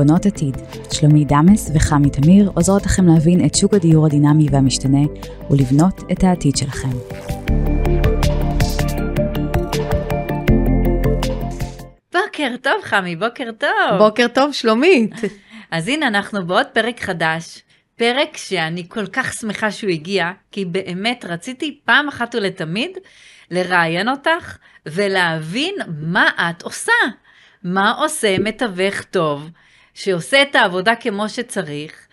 [0.00, 0.56] בונות עתיד.
[0.92, 4.98] שלומי דמס וחמי תמיר עוזרות לכם להבין את שוק הדיור הדינמי והמשתנה
[5.50, 6.88] ולבנות את העתיד שלכם.
[12.12, 13.98] בוקר טוב, חמי, בוקר טוב.
[13.98, 15.14] בוקר טוב, שלומית.
[15.70, 17.62] אז הנה, אנחנו בעוד פרק חדש.
[17.96, 22.90] פרק שאני כל כך שמחה שהוא הגיע, כי באמת רציתי פעם אחת ולתמיד
[23.50, 24.56] לראיין אותך
[24.86, 26.92] ולהבין מה את עושה.
[27.64, 29.50] מה עושה מתווך טוב,
[29.94, 32.06] שעושה את העבודה כמו שצריך,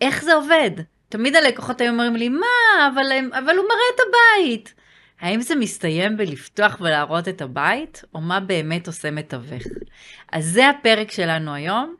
[0.00, 0.70] איך זה עובד?
[1.08, 2.46] תמיד הלקוחות היו אומרים לי, מה,
[2.92, 4.74] אבל, הם, אבל הוא מראה את הבית.
[5.20, 9.62] האם זה מסתיים בלפתוח ולהראות את הבית, או מה באמת עושה מתווך?
[10.32, 11.94] אז זה הפרק שלנו היום,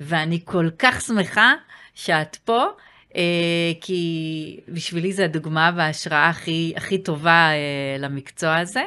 [0.00, 1.54] ואני כל כך שמחה
[1.94, 2.66] שאת פה,
[3.16, 3.22] אה,
[3.80, 8.82] כי בשבילי זו הדוגמה וההשראה הכי, הכי טובה אה, למקצוע הזה.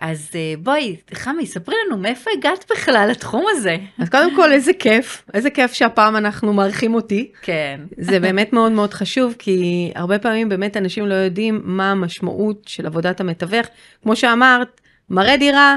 [0.00, 3.76] אז אה, בואי, חמי, ספרי לנו מאיפה הגעת בכלל לתחום הזה.
[3.98, 7.30] אז קודם כל, איזה כיף, איזה כיף שהפעם אנחנו מארחים אותי.
[7.42, 7.80] כן.
[7.98, 12.86] זה באמת מאוד מאוד חשוב, כי הרבה פעמים באמת אנשים לא יודעים מה המשמעות של
[12.86, 13.66] עבודת המתווך.
[14.02, 15.76] כמו שאמרת, מראה דירה,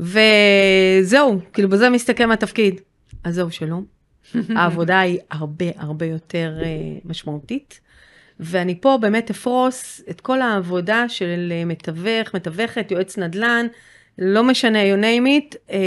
[0.00, 2.80] וזהו, כאילו בזה מסתכם התפקיד.
[3.24, 3.84] אז זהו, שלום.
[4.56, 6.64] העבודה היא הרבה הרבה יותר uh,
[7.08, 7.80] משמעותית.
[8.40, 13.66] ואני פה באמת אפרוס את כל העבודה של אה, מתווך, מתווכת, יועץ נדל"ן,
[14.18, 15.78] לא משנה, you name it, אה,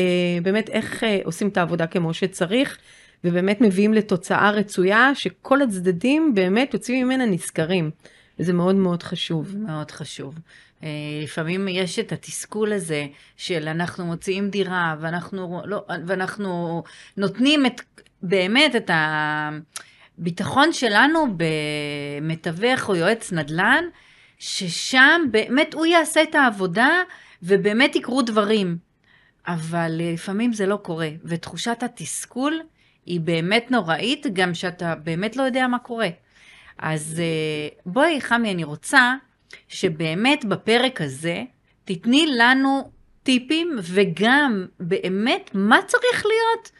[0.41, 2.77] באמת איך אה, עושים את העבודה כמו שצריך,
[3.23, 7.91] ובאמת מביאים לתוצאה רצויה, שכל הצדדים באמת יוצאים ממנה נשכרים.
[8.39, 9.55] וזה מאוד מאוד חשוב.
[9.57, 10.39] מאוד חשוב.
[11.23, 13.05] לפעמים יש את התסכול הזה
[13.37, 16.83] של אנחנו מוציאים דירה ואנחנו, לא, ואנחנו
[17.17, 17.81] נותנים את,
[18.21, 19.49] באמת את ה...
[20.17, 23.83] ביטחון שלנו במתווך או יועץ נדל"ן,
[24.39, 26.89] ששם באמת הוא יעשה את העבודה
[27.43, 28.77] ובאמת יקרו דברים.
[29.47, 32.61] אבל לפעמים זה לא קורה, ותחושת התסכול
[33.05, 36.09] היא באמת נוראית, גם שאתה באמת לא יודע מה קורה.
[36.77, 39.13] אז אה, בואי, חמי, אני רוצה
[39.67, 41.43] שבאמת בפרק הזה
[41.85, 42.91] תתני לנו
[43.23, 46.71] טיפים וגם באמת מה צריך להיות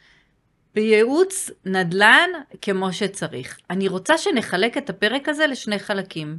[0.76, 2.30] בייעוץ נדל"ן
[2.62, 3.60] כמו שצריך.
[3.70, 6.38] אני רוצה שנחלק את הפרק הזה לשני חלקים.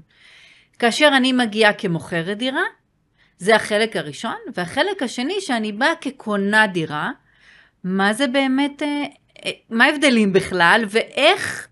[0.78, 2.62] כאשר אני מגיעה כמוכרת דירה,
[3.38, 7.10] זה החלק הראשון, והחלק השני שאני באה כקונה דירה,
[7.84, 9.04] מה זה באמת, אה,
[9.46, 11.68] אה, מה ההבדלים בכלל, ואיך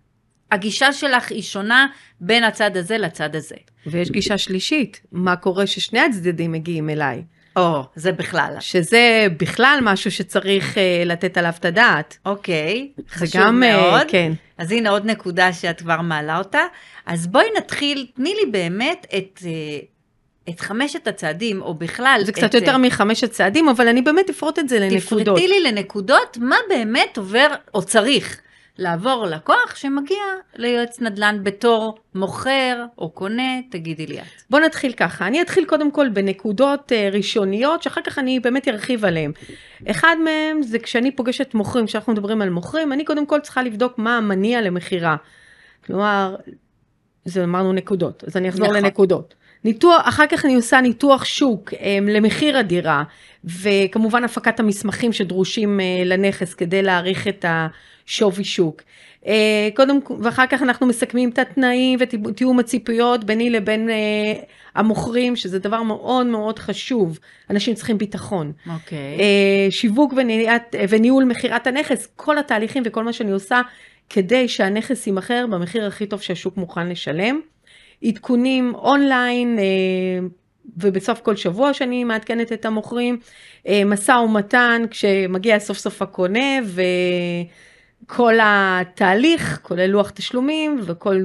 [0.50, 1.86] הגישה שלך היא שונה
[2.20, 3.56] בין הצד הזה לצד הזה.
[3.86, 7.24] ויש גישה שלישית, מה קורה ששני הצדדים מגיעים אליי.
[7.56, 8.56] או, oh, זה בכלל.
[8.60, 12.18] שזה בכלל משהו שצריך uh, לתת עליו את הדעת.
[12.26, 14.06] אוקיי, okay, חשוב גם, אה, מאוד.
[14.06, 14.32] Uh, כן.
[14.58, 16.62] אז הנה עוד נקודה שאת כבר מעלה אותה.
[17.06, 19.38] אז בואי נתחיל, תני לי באמת את...
[19.42, 19.84] Uh,
[20.48, 22.20] את חמשת הצעדים, או בכלל...
[22.24, 25.26] זה קצת את, יותר מחמשת צעדים, אבל אני באמת אפרוט את זה לנקודות.
[25.26, 28.40] תפרטי לי לנקודות, מה באמת עובר או צריך
[28.78, 30.22] לעבור לקוח שמגיע
[30.56, 34.24] ליועץ נדל"ן בתור מוכר או קונה, תגידי לי את.
[34.50, 39.04] בוא נתחיל ככה, אני אתחיל קודם כל בנקודות uh, ראשוניות, שאחר כך אני באמת ארחיב
[39.04, 39.32] עליהן.
[39.90, 43.98] אחד מהם זה כשאני פוגשת מוכרים, כשאנחנו מדברים על מוכרים, אני קודם כל צריכה לבדוק
[43.98, 45.16] מה המניע למכירה.
[45.86, 46.36] כלומר,
[47.24, 48.76] זה אמרנו נקודות, אז אני אחזור נכון.
[48.76, 49.34] לנקודות.
[49.64, 51.76] ניתוח, אחר כך אני עושה ניתוח שוק um,
[52.10, 53.02] למחיר הדירה,
[53.44, 57.44] וכמובן הפקת המסמכים שדרושים uh, לנכס כדי להעריך את
[58.08, 58.82] השווי שוק.
[59.22, 59.26] Uh,
[59.74, 64.44] קודם, ואחר כך אנחנו מסכמים את התנאים ותיאום הציפיות ביני לבין uh,
[64.74, 67.18] המוכרים, שזה דבר מאוד מאוד חשוב.
[67.50, 68.52] אנשים צריכים ביטחון.
[68.66, 68.98] אוקיי.
[68.98, 69.20] Okay.
[69.20, 73.60] Uh, שיווק וניעת, וניהול מכירת הנכס, כל התהליכים וכל מה שאני עושה
[74.10, 77.40] כדי שהנכס יימכר במחיר הכי טוב שהשוק מוכן לשלם.
[78.04, 79.64] עדכונים אונליין, אה,
[80.76, 83.18] ובסוף כל שבוע שאני מעדכנת את המוכרים,
[83.68, 86.58] אה, משא ומתן כשמגיע סוף סוף הקונה,
[88.04, 91.24] וכל התהליך, כולל לוח תשלומים, וכל,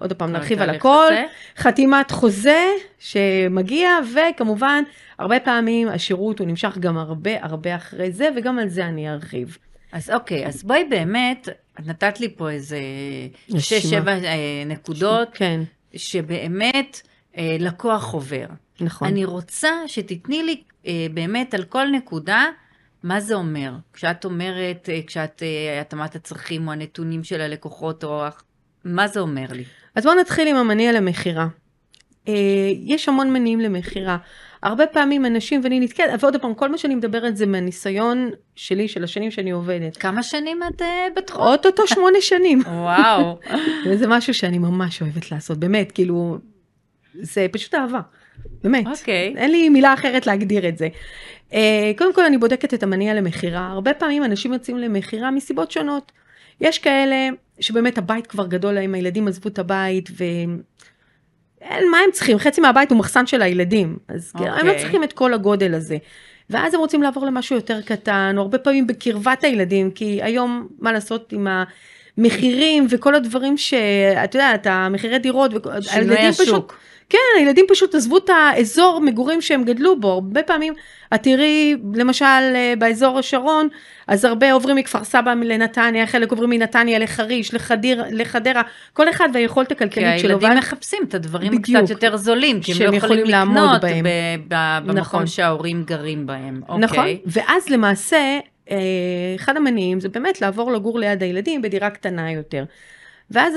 [0.00, 1.24] עוד פעם נרחיב על הכל, חצה.
[1.62, 2.66] חתימת חוזה
[2.98, 4.82] שמגיע, וכמובן,
[5.18, 9.58] הרבה פעמים השירות הוא נמשך גם הרבה הרבה אחרי זה, וגם על זה אני ארחיב.
[9.92, 11.48] אז אוקיי, אז בואי באמת,
[11.80, 12.78] את נתת לי פה איזה
[13.58, 15.28] שש-שבע אה, נקודות.
[15.34, 15.60] כן.
[15.96, 17.00] שבאמת
[17.36, 18.46] אה, לקוח עובר.
[18.80, 19.08] נכון.
[19.08, 22.44] אני רוצה שתתני לי אה, באמת על כל נקודה,
[23.04, 23.72] מה זה אומר?
[23.92, 28.24] כשאת אומרת, אה, כשאת אה, התאמת הצרכים או הנתונים של הלקוחות, או
[28.84, 29.64] מה זה אומר לי?
[29.94, 31.46] אז בואו נתחיל עם המניע למכירה.
[32.28, 32.34] אה,
[32.84, 34.16] יש המון מניעים למכירה.
[34.62, 39.04] הרבה פעמים אנשים, ואני נתקלת, ועוד פעם, כל מה שאני מדברת זה מהניסיון שלי, של
[39.04, 39.96] השנים שאני עובדת.
[39.96, 40.84] כמה שנים את uh,
[41.16, 41.42] בתחום?
[41.42, 42.62] אוטוטו שמונה שנים.
[42.66, 43.38] וואו.
[43.86, 46.38] וזה משהו שאני ממש אוהבת לעשות, באמת, כאילו,
[47.14, 48.00] זה פשוט אהבה.
[48.62, 48.86] באמת.
[48.86, 49.34] אוקיי.
[49.36, 50.88] אין לי מילה אחרת להגדיר את זה.
[51.52, 53.66] אה, קודם כל אני בודקת את המניע למכירה.
[53.66, 56.12] הרבה פעמים אנשים יוצאים למכירה מסיבות שונות.
[56.60, 57.28] יש כאלה
[57.60, 60.24] שבאמת הבית כבר גדול להם, הילדים עזבו את הבית ו...
[61.60, 62.38] אין, מה הם צריכים?
[62.38, 63.96] חצי מהבית הוא מחסן של הילדים.
[64.08, 64.40] אז okay.
[64.42, 64.78] הם לא אוקיי.
[64.78, 65.96] צריכים את כל הגודל הזה.
[66.50, 70.92] ואז הם רוצים לעבור למשהו יותר קטן, או הרבה פעמים בקרבת הילדים, כי היום, מה
[70.92, 71.46] לעשות עם
[72.18, 75.50] המחירים וכל הדברים שאת יודעת, המחירי דירות,
[75.80, 76.42] שינוי השוק.
[76.42, 76.72] פשוט,
[77.14, 80.08] כן, הילדים פשוט עזבו את האזור מגורים שהם גדלו בו.
[80.08, 80.74] הרבה פעמים,
[81.14, 83.68] את תראי, למשל, אה, באזור השרון,
[84.06, 88.62] אז הרבה עוברים מכפר סבא לנתניה, חלק עוברים מנתניה לחריש, לחדיר, לחדרה,
[88.92, 90.28] כל אחד והיכולת כי הכלכלית שלו.
[90.30, 91.80] הילדים ואז- מחפשים את הדברים בדיוק.
[91.84, 94.04] קצת יותר זולים, כי הם לא יכולים יכולים לקנות בהם.
[94.04, 95.26] ב- ב- במקום נכון.
[95.26, 96.60] שההורים גרים בהם.
[96.68, 97.18] נכון, אוקיי.
[97.26, 98.38] ואז למעשה,
[98.70, 98.76] אה,
[99.36, 102.64] אחד המניעים זה באמת לעבור לגור ליד הילדים בדירה קטנה יותר.
[103.30, 103.54] ואז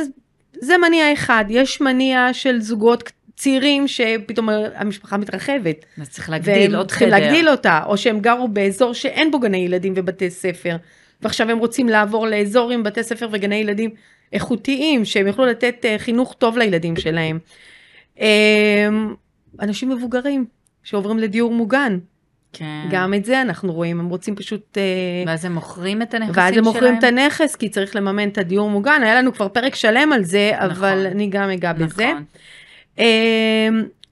[0.61, 3.03] זה מניע אחד, יש מניע של זוגות
[3.37, 5.85] צעירים שפתאום המשפחה מתרחבת.
[6.01, 7.09] אז צריך להגדיל עוד חדר.
[7.09, 10.77] להגדיל אותה, או שהם גרו באזור שאין בו גני ילדים ובתי ספר,
[11.21, 13.89] ועכשיו הם רוצים לעבור לאזור עם בתי ספר וגני ילדים
[14.33, 17.39] איכותיים, שהם יוכלו לתת אה, חינוך טוב לילדים שלהם.
[18.19, 18.87] אה,
[19.61, 20.45] אנשים מבוגרים
[20.83, 21.99] שעוברים לדיור מוגן,
[22.53, 22.87] כן.
[22.91, 24.77] גם את זה אנחנו רואים, הם רוצים פשוט...
[24.77, 24.83] אה,
[25.27, 26.67] ואז הם מוכרים את הנכסים ואז שלהם.
[26.67, 30.13] הם מוכרים את הנכס, כי צריך לממן את הדיור מוגן, היה לנו כבר פרק שלם
[30.13, 30.87] על זה, אבל נכון.
[30.87, 31.85] אני גם אגע בזה.
[31.85, 32.23] נכון.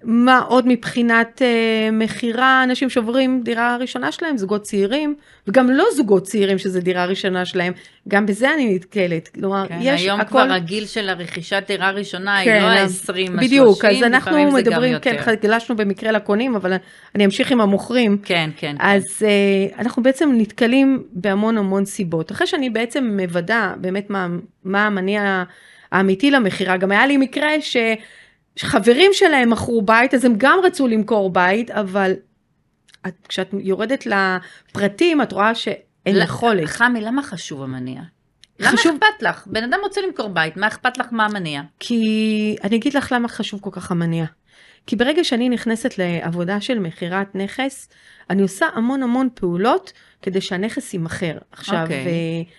[0.05, 5.15] מה עוד מבחינת אה, מכירה, אנשים שעוברים דירה ראשונה שלהם, זוגות צעירים,
[5.47, 7.73] וגם לא זוגות צעירים שזה דירה ראשונה שלהם,
[8.07, 9.27] גם בזה אני נתקלת.
[9.27, 10.29] כלומר, כן, יש היום הכל...
[10.29, 14.51] כבר הגיל של הרכישת דירה ראשונה היא כן, לא ה-20, ה-30, בדיוק, אז אנחנו לפעמים
[14.51, 15.23] זה גם מדברים, יותר.
[15.23, 16.73] כן, גלשנו במקרה לקונים, אבל
[17.15, 18.17] אני אמשיך עם המוכרים.
[18.23, 18.75] כן, כן.
[18.79, 22.31] אז uh, אנחנו בעצם נתקלים בהמון המון סיבות.
[22.31, 24.27] אחרי שאני בעצם מוודא באמת מה,
[24.63, 25.43] מה המניע
[25.91, 27.77] האמיתי למכירה, גם היה לי מקרה ש,
[28.55, 32.13] שחברים שלהם מכרו בית, אז הם גם רצו למכור בית, אבל
[33.07, 36.67] את, כשאת יורדת לפרטים, את רואה שאין יכולת.
[36.67, 38.01] חמי, למה חשוב המניע?
[38.59, 39.47] למה חשוב- אכפת לך?
[39.47, 41.61] בן אדם רוצה למכור בית, מה אכפת לך מה המניע?
[41.79, 42.05] כי
[42.63, 44.25] אני אגיד לך למה חשוב כל כך המניע.
[44.87, 47.89] כי ברגע שאני נכנסת לעבודה של מכירת נכס,
[48.29, 51.37] אני עושה המון המון פעולות כדי שהנכס יימכר.
[51.51, 52.05] עכשיו, אוקיי.
[52.05, 52.51] okay.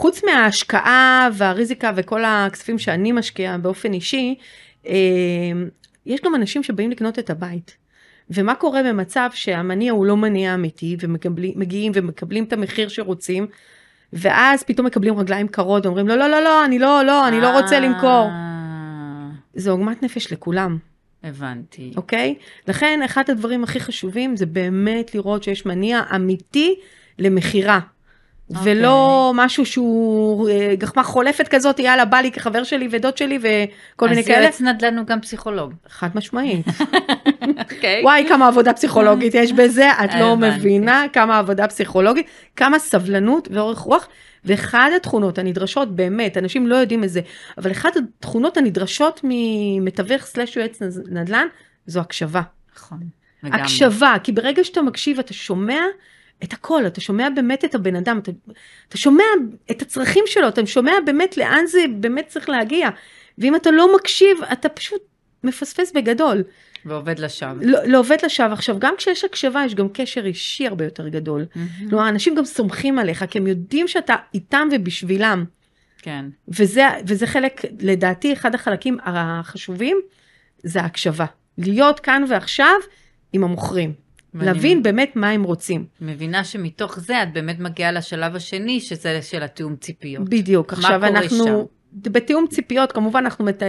[0.00, 4.44] חוץ מההשקעה והריזיקה וכל הכספים שאני משקיעה באופן אישי, אה,
[6.06, 7.76] יש גם אנשים שבאים לקנות את הבית.
[8.30, 13.46] ומה קורה במצב שהמניע הוא לא מניע אמיתי, ומגיעים ומקבלים את המחיר שרוצים,
[14.12, 17.60] ואז פתאום מקבלים רגליים קרות ואומרים, לא, לא, לא, לא, אני לא, לא, אני לא
[17.60, 18.28] רוצה למכור.
[18.30, 20.78] אה, זה עוגמת נפש לכולם,
[21.24, 21.92] הבנתי.
[21.96, 22.34] אוקיי?
[22.68, 26.74] לכן אחד הדברים הכי חשובים זה באמת לראות שיש מניע אמיתי
[27.18, 27.80] למכירה.
[28.50, 28.72] אוקיי.
[28.72, 34.08] ולא משהו שהוא אה, גחמה חולפת כזאת, יאללה, בא לי כחבר שלי ודוד שלי וכל
[34.08, 34.42] מיני אז כאלה.
[34.42, 35.72] יועץ נדל"ן הוא גם פסיכולוג.
[35.88, 36.66] חד משמעית.
[37.60, 38.02] אוקיי.
[38.02, 40.36] וואי, כמה עבודה פסיכולוגית יש בזה, את לא.
[40.36, 44.08] מבינה כמה עבודה פסיכולוגית, כמה סבלנות ואורך רוח.
[44.44, 47.20] ואחד התכונות הנדרשות, באמת, אנשים לא יודעים את זה,
[47.58, 51.46] אבל אחת התכונות הנדרשות ממתווך סלאש יועץ נדל"ן,
[51.86, 52.42] זו הקשבה.
[52.76, 52.98] נכון.
[53.42, 53.60] לגמרי.
[53.60, 55.80] הקשבה, כי ברגע שאתה מקשיב, אתה שומע
[56.44, 58.30] את הכל, אתה שומע באמת את הבן אדם, אתה,
[58.88, 59.24] אתה שומע
[59.70, 62.88] את הצרכים שלו, אתה שומע באמת לאן זה באמת צריך להגיע.
[63.38, 65.02] ואם אתה לא מקשיב, אתה פשוט
[65.44, 66.42] מפספס בגדול.
[66.84, 67.62] ועובד לשווא.
[67.62, 68.52] לא, לא עובד לשווא.
[68.52, 71.46] עכשיו, גם כשיש הקשבה, יש גם קשר אישי הרבה יותר גדול.
[71.54, 71.90] מהמם.
[71.90, 75.44] כלומר, אנשים גם סומכים עליך, כי הם יודעים שאתה איתם ובשבילם.
[75.98, 76.24] כן.
[76.48, 80.00] וזה, וזה חלק, לדעתי, אחד החלקים החשובים,
[80.62, 81.26] זה ההקשבה.
[81.58, 82.74] להיות כאן ועכשיו
[83.32, 83.92] עם המוכרים.
[84.34, 85.84] ואני להבין באמת מה הם רוצים.
[86.00, 90.28] מבינה שמתוך זה את באמת מגיעה לשלב השני, שזה של התיאום ציפיות.
[90.28, 90.72] בדיוק.
[90.72, 91.64] מה עכשיו קורה אנחנו, שם?
[92.12, 93.62] בתיאום ציפיות, כמובן אנחנו מת-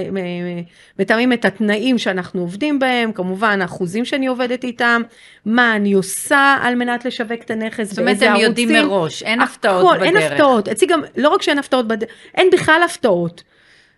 [1.00, 5.02] מתאמים את התנאים שאנחנו עובדים בהם, כמובן האחוזים שאני עובדת איתם,
[5.46, 8.70] מה אני עושה על מנת לשווק את הנכס, זאת אומרת, באיזה הם ערוצים.
[8.70, 10.22] יודעים מראש, אין הפתעות הכל, בדרך.
[10.22, 10.68] אין הפתעות.
[10.70, 13.44] אצלי גם, לא רק שאין הפתעות בדרך, אין בכלל הפתעות.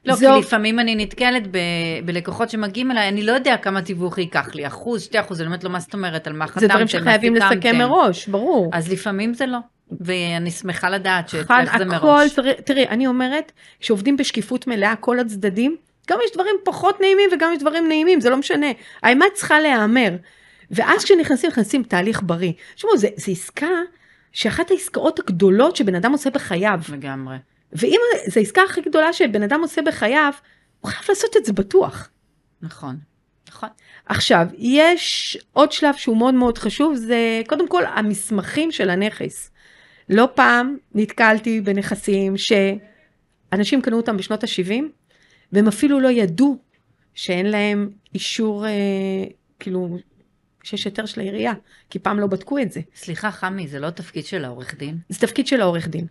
[0.05, 1.57] לא, כי זה- לפעמים אני נתקלת ב-
[2.05, 5.63] בלקוחות שמגיעים אליי, אני לא יודע כמה תיווך ייקח לי, אחוז, שתי אחוז, אני אומרת
[5.63, 8.69] לו, מה זאת אומרת, על מה חתמתם, זה דברים שחייבים לסכם סיכמתם?" מראש, ברור.
[8.73, 9.57] אז לפעמים זה לא,
[10.01, 12.33] ואני שמחה לדעת שאצלך זה מראש.
[12.33, 15.75] תראי, תראי, אני אומרת, כשעובדים בשקיפות מלאה, כל הצדדים,
[16.09, 18.67] גם יש דברים פחות נעימים וגם יש דברים נעימים, זה לא משנה.
[19.03, 20.09] האמת צריכה להיאמר.
[20.71, 22.51] ואז כשנכנסים, נכנסים תהליך בריא.
[22.75, 23.67] תשמעו, זה עסקה
[24.31, 26.79] שאחת העסקאות הגדולות שבן אדם עושה בחייו.
[26.93, 27.35] לגמרי.
[27.73, 30.33] ואם זו העסקה הכי גדולה שבן אדם עושה בחייו,
[30.81, 32.09] הוא חייב לעשות את זה בטוח.
[32.61, 32.97] נכון.
[33.49, 33.69] נכון.
[34.05, 39.51] עכשיו, יש עוד שלב שהוא מאוד מאוד חשוב, זה קודם כל המסמכים של הנכס.
[40.09, 44.83] לא פעם נתקלתי בנכסים שאנשים קנו אותם בשנות ה-70,
[45.51, 46.57] והם אפילו לא ידעו
[47.13, 48.71] שאין להם אישור אה,
[49.59, 49.97] כאילו,
[50.63, 51.53] שיש היתר של העירייה,
[51.89, 52.81] כי פעם לא בדקו את זה.
[52.95, 54.97] סליחה, חמי, זה לא תפקיד של העורך דין?
[55.09, 56.07] זה תפקיד של העורך דין.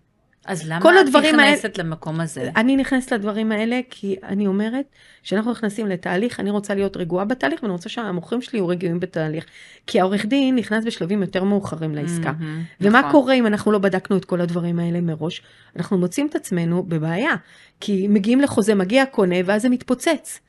[0.46, 2.50] אז למה כל את הדברים האלה- נכנסת למקום הזה?
[2.56, 4.84] אני נכנסת לדברים האלה כי אני אומרת
[5.22, 9.44] שאנחנו נכנסים לתהליך, אני רוצה להיות רגועה בתהליך ואני רוצה שהמוכרים שלי יהיו רגועים בתהליך.
[9.86, 12.32] כי העורך דין נכנס בשלבים יותר מאוחרים לעסקה.
[12.38, 13.10] מהמם, ומה נכון.
[13.12, 15.42] קורה אם אנחנו לא בדקנו את כל הדברים האלה מראש?
[15.76, 17.34] אנחנו מוצאים את עצמנו בבעיה.
[17.80, 20.40] כי מגיעים לחוזה, מגיע קונה ואז זה מתפוצץ.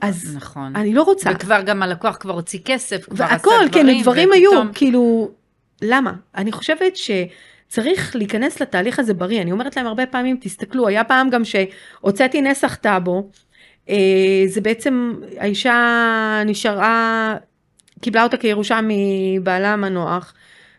[0.00, 0.76] אז נכון.
[0.76, 1.30] אני לא רוצה.
[1.34, 5.30] וכבר גם הלקוח כבר הוציא כסף, כבר עשה והכל, דברים, כן, דברים היו, ופתאום- כאילו,
[5.82, 6.12] למה?
[6.36, 6.96] אני חושבת
[7.70, 9.42] שצריך להיכנס לתהליך הזה בריא.
[9.42, 13.30] אני אומרת להם הרבה פעמים, תסתכלו, היה פעם גם שהוצאתי נסח טאבו,
[13.88, 17.36] אה, זה בעצם, האישה נשארה,
[18.00, 20.34] קיבלה אותה כירושה מבעלה המנוח,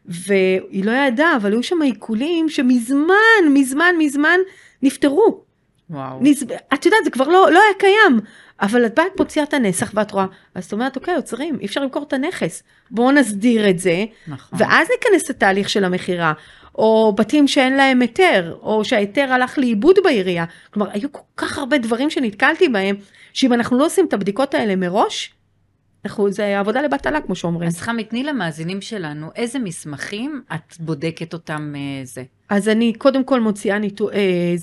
[0.05, 4.39] והיא לא ידעה, אבל היו שם עיקולים שמזמן, מזמן, מזמן
[4.81, 5.43] נפתרו.
[5.89, 6.19] וואו.
[6.21, 6.43] נז...
[6.74, 8.19] את יודעת, זה כבר לא, לא היה קיים.
[8.62, 11.65] אבל את באה, את מוציאה את הנסח ואת רואה, אז את אומרת, אוקיי, עוצרים, אי
[11.65, 12.63] אפשר למכור את הנכס.
[12.91, 14.60] בואו נסדיר את זה, נכון.
[14.60, 16.33] ואז ניכנס לתהליך של המכירה.
[16.75, 20.46] או בתים שאין להם היתר, או שההיתר הלך לאיבוד בעירייה.
[20.74, 22.96] כלומר, היו כל כך הרבה דברים שנתקלתי בהם,
[23.34, 25.34] שאם אנחנו לא עושים את הבדיקות האלה מראש,
[26.06, 27.68] אנחנו, זה עבודה לבטלה, כמו שאומרים.
[27.68, 32.24] אז חמי, תני למאזינים שלנו, איזה מסמכים את בודקת אותם אה, זה?
[32.50, 34.10] אז אני קודם כל מוציאה ניתו...
[34.12, 34.56] אה,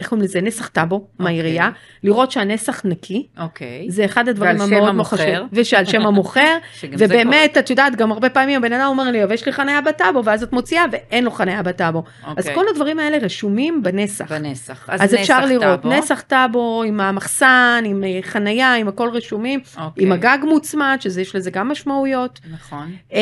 [0.00, 0.40] איך קוראים לזה?
[0.40, 1.70] נסח טאבו מהעירייה,
[2.02, 3.26] לראות שהנסח נקי.
[3.38, 3.86] אוקיי.
[3.90, 5.06] זה אחד הדברים המאוד.
[5.06, 5.48] חשובים.
[5.52, 6.56] ושעל שם המוכר.
[6.98, 10.24] ובאמת, את יודעת, גם הרבה פעמים הבן אדם אומר לי, אבל יש לי חניה בטאבו,
[10.24, 12.02] ואז את מוציאה ואין לו חניה בטאבו.
[12.24, 12.54] אז אוקיי.
[12.54, 14.32] כל הדברים האלה רשומים בנסח.
[14.32, 14.88] בנסח.
[14.88, 15.94] אז אפשר נסח לראות, טאבו.
[15.94, 20.04] נסח טאבו עם המחסן, עם אה, חנייה, עם הכל רשומים, אוקיי.
[20.04, 22.40] עם הגג מוצמד, שיש לזה גם משמעויות.
[22.52, 22.92] נכון.
[23.12, 23.20] אה,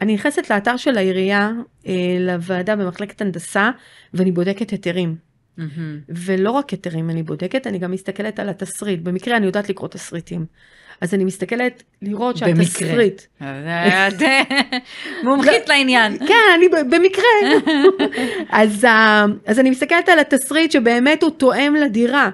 [0.00, 1.50] אני נכנסת לאתר של העירייה,
[1.86, 3.70] אה, לוועדה במחלקת הנדסה,
[4.14, 5.33] ואני בודקת היתרים.
[5.58, 6.00] מהמם.
[6.08, 9.00] ולא רק היתרים אני בודקת, אני גם מסתכלת על התסריט.
[9.00, 10.46] במקרה אני יודעת לקרוא תסריטים.
[11.00, 12.64] אז אני מסתכלת לראות במקרה.
[12.64, 13.22] שהתסריט...
[14.08, 14.22] את
[15.22, 16.18] מומחית לעניין.
[16.18, 17.24] כן, אני במקרה.
[18.62, 18.86] אז,
[19.46, 22.30] אז אני מסתכלת על התסריט שבאמת הוא תואם לדירה.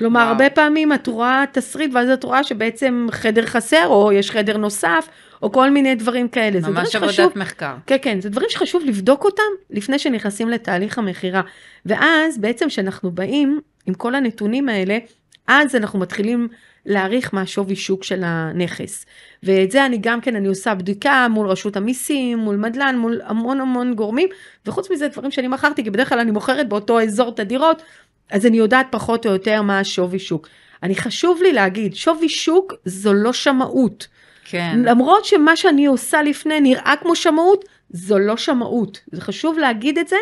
[0.00, 0.30] כלומר, וואו.
[0.30, 5.08] הרבה פעמים את רואה תסריט ואז את רואה שבעצם חדר חסר, או יש חדר נוסף,
[5.42, 6.60] או כל מיני דברים כאלה.
[6.68, 7.74] ממש שחשוב- עבודת מחקר.
[7.86, 11.42] כן, כן, זה דברים שחשוב לבדוק אותם לפני שנכנסים לתהליך המכירה.
[11.86, 14.98] ואז בעצם כשאנחנו באים עם כל הנתונים האלה,
[15.46, 16.48] אז אנחנו מתחילים
[16.86, 19.06] להעריך מה השווי שוק של הנכס.
[19.42, 23.60] ואת זה אני גם כן, אני עושה בדיקה מול רשות המיסים, מול מדלן, מול המון
[23.60, 24.28] המון גורמים,
[24.66, 27.82] וחוץ מזה דברים שאני מכרתי, כי בדרך כלל אני מוכרת באותו אזור את הדירות,
[28.30, 30.48] אז אני יודעת פחות או יותר מה השווי שוק.
[30.82, 34.06] אני חשוב לי להגיד, שווי שוק זו לא שמאות.
[34.44, 34.78] כן.
[34.84, 39.00] למרות שמה שאני עושה לפני נראה כמו שמאות, זו לא שמאות.
[39.12, 40.16] זה חשוב להגיד את זה.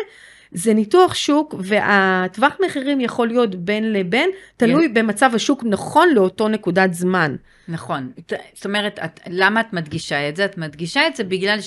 [0.51, 6.93] זה ניתוח שוק והטווח מחירים יכול להיות בין לבין, תלוי במצב השוק נכון לאותו נקודת
[6.93, 7.35] זמן.
[7.67, 8.11] נכון.
[8.53, 10.45] זאת אומרת, את, למה את מדגישה את זה?
[10.45, 11.61] את מדגישה את זה בגלל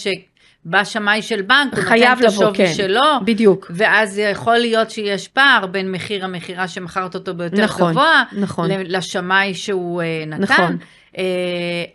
[0.64, 2.72] שבא שמאי של בנק, הוא נותן את השווי כן.
[2.74, 3.70] שלו, בדיוק.
[3.74, 8.70] ואז יכול להיות שיש פער בין מחיר המכירה שמכרת אותו ביותר נכון, גבוה, נכון.
[8.70, 10.42] לשמאי שהוא אה, נתן.
[10.42, 10.76] נכון.
[11.18, 11.24] אה,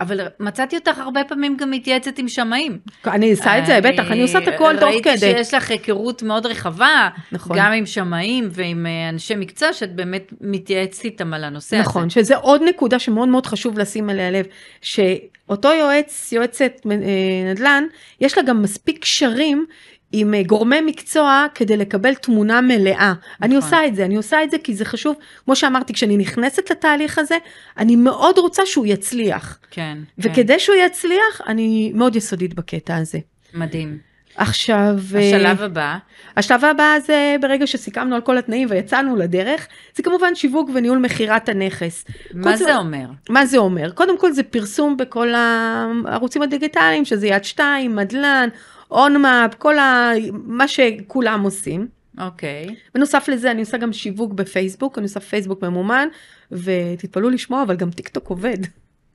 [0.02, 2.80] אבל מצאתי אותך הרבה פעמים גם מתייעצת עם שמאים.
[3.06, 5.18] אני עושה את זה, בטח, אני עושה את הכל תוך ראיתי כדי.
[5.20, 7.58] שיש לך היכרות מאוד רחבה, נכון.
[7.60, 11.90] גם עם שמאים ועם אה, אנשי מקצוע, שאת באמת מתייעצת איתם על הנושא הזה.
[11.90, 14.46] נכון, שזה עוד נקודה שמאוד מאוד חשוב לשים עליה לב,
[14.82, 16.96] שאותו יועץ, יועצת אה,
[17.52, 17.84] נדל"ן,
[18.22, 19.66] יש לה גם מספיק קשרים
[20.20, 23.14] עם אה, גורמי מקצוע כדי לקבל תמונה מלאה.
[23.42, 26.72] אני עושה את זה, אני עושה את זה כי זה חשוב, כמו שאמרתי, כשאני נכנסת
[26.72, 27.38] לתהליך הזה,
[27.78, 29.60] אני מאוד רוצה שהוא יצליח.
[29.72, 29.98] כן.
[30.22, 30.30] כן.
[30.32, 33.20] וכדי שהוא יצליח, אני מאוד יסודית בקטע הזה.
[33.54, 33.98] מדהים.
[34.38, 35.98] עכשיו, אה, השלב הבא,
[36.38, 41.50] השלב הבא זה ברגע שסיכמנו על כל התנאים ויצאנו לדרך, זה כמובן שיווק וניהול מכירת
[41.50, 42.06] הנכס.
[42.34, 43.06] מה זה אומר?
[43.30, 43.92] מה זה אומר?
[43.92, 48.50] קודם כל זה פרסום בכל הערוצים הדיגיטליים, שזה יד שתיים, מדלן,
[48.92, 50.12] אונמאפ, כל ה...
[50.32, 51.88] מה שכולם עושים.
[52.22, 52.68] אוקיי.
[52.96, 56.08] בנוסף לזה אני עושה גם שיווק בפייסבוק, אני עושה פייסבוק ממומן,
[56.52, 58.58] ותתפלאו לשמוע, אבל גם טיק טוק עובד.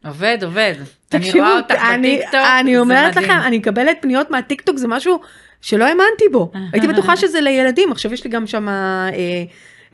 [0.07, 0.75] עובד, עובד.
[0.79, 0.85] אני
[1.21, 3.31] תקשיבו, רואה אותך אני- בטיקטוק, אני אומרת מדהים.
[3.31, 5.21] לכם, אני מקבלת פניות מהטיקטוק, זה משהו
[5.61, 6.53] שלא האמנתי בו.
[6.73, 9.09] הייתי בטוחה שזה לילדים, עכשיו יש לי גם שם אה,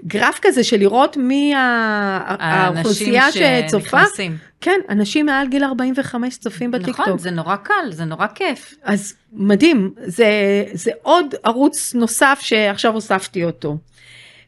[0.07, 3.99] גרף כזה של לראות מי האוכלוסייה האנשים שצופה.
[4.01, 4.37] שנכנסים.
[4.61, 7.01] כן, אנשים מעל גיל 45 צופים בטיקטוק.
[7.01, 8.75] נכון, זה נורא קל, זה נורא כיף.
[8.83, 13.77] אז מדהים, זה, זה עוד ערוץ נוסף שעכשיו הוספתי אותו.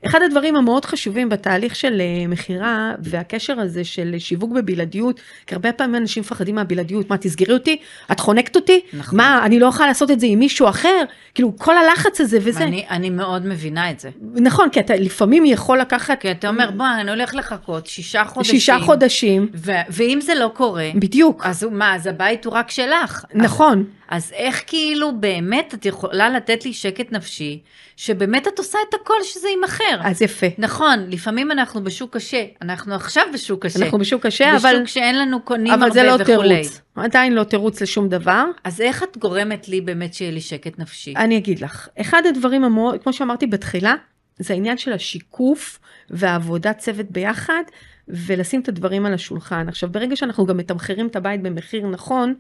[0.07, 5.73] אחד הדברים המאוד חשובים בתהליך של אה, מכירה והקשר הזה של שיווק בבלעדיות, כי הרבה
[5.73, 7.77] פעמים אנשים מפחדים מהבלעדיות, מה תסגרי אותי?
[8.13, 8.81] את חונקת אותי?
[8.93, 9.19] נכון.
[9.19, 11.05] מה, אני לא יכולה לעשות את זה עם מישהו אחר?
[11.35, 12.65] כאילו כל הלחץ הזה וזה.
[12.65, 14.11] אני, אני מאוד מבינה את זה.
[14.35, 18.55] נכון, כי אתה לפעמים יכול לקחת כי אתה אומר, בוא, אני הולך לחכות שישה חודשים.
[18.55, 23.25] שישה חודשים, ו- ואם זה לא קורה, בדיוק, אז מה, אז הבית הוא רק שלך.
[23.35, 23.85] נכון.
[24.09, 27.61] אז איך כאילו באמת את יכולה לתת לי שקט נפשי,
[28.01, 30.01] שבאמת את עושה את הכל שזה יימכר.
[30.01, 30.47] אז יפה.
[30.59, 33.85] נכון, לפעמים אנחנו בשוק קשה, אנחנו עכשיו בשוק קשה.
[33.85, 36.63] אנחנו בשוק קשה, אבל, בשוק שאין לנו קונים אבל הרבה זה לא וכולי.
[36.63, 36.81] תירוץ.
[36.97, 38.45] עדיין לא תירוץ לשום דבר.
[38.65, 41.15] אז איך את גורמת לי באמת שיהיה לי שקט נפשי?
[41.17, 43.95] אני אגיד לך, אחד הדברים המאוד, כמו שאמרתי בתחילה,
[44.39, 45.79] זה העניין של השיקוף
[46.11, 47.63] והעבודה צוות ביחד,
[48.09, 49.69] ולשים את הדברים על השולחן.
[49.69, 52.35] עכשיו, ברגע שאנחנו גם מתמחרים את הבית במחיר נכון,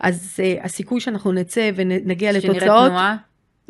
[0.00, 3.16] אז uh, הסיכוי שאנחנו נצא ונגיע לתוצאות, תנועה?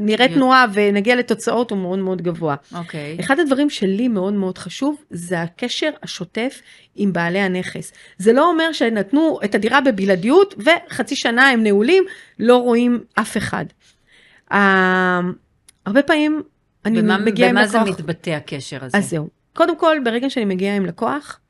[0.00, 2.56] נראה תנועה ונגיע לתוצאות הוא מאוד מאוד גבוה.
[2.74, 3.16] אוקיי.
[3.20, 6.62] אחד הדברים שלי מאוד מאוד חשוב, זה הקשר השוטף
[6.96, 7.92] עם בעלי הנכס.
[8.18, 12.04] זה לא אומר שנתנו את הדירה בבלעדיות וחצי שנה הם נעולים,
[12.38, 13.64] לא רואים אף אחד.
[14.52, 14.54] Uh,
[15.86, 16.42] הרבה פעמים
[16.84, 17.84] אני במה, מגיעה עם במה לקוח...
[17.84, 18.98] זה מתבטא הקשר הזה?
[18.98, 19.28] אז זהו.
[19.54, 21.40] קודם כל, ברגע שאני מגיעה עם לקוח,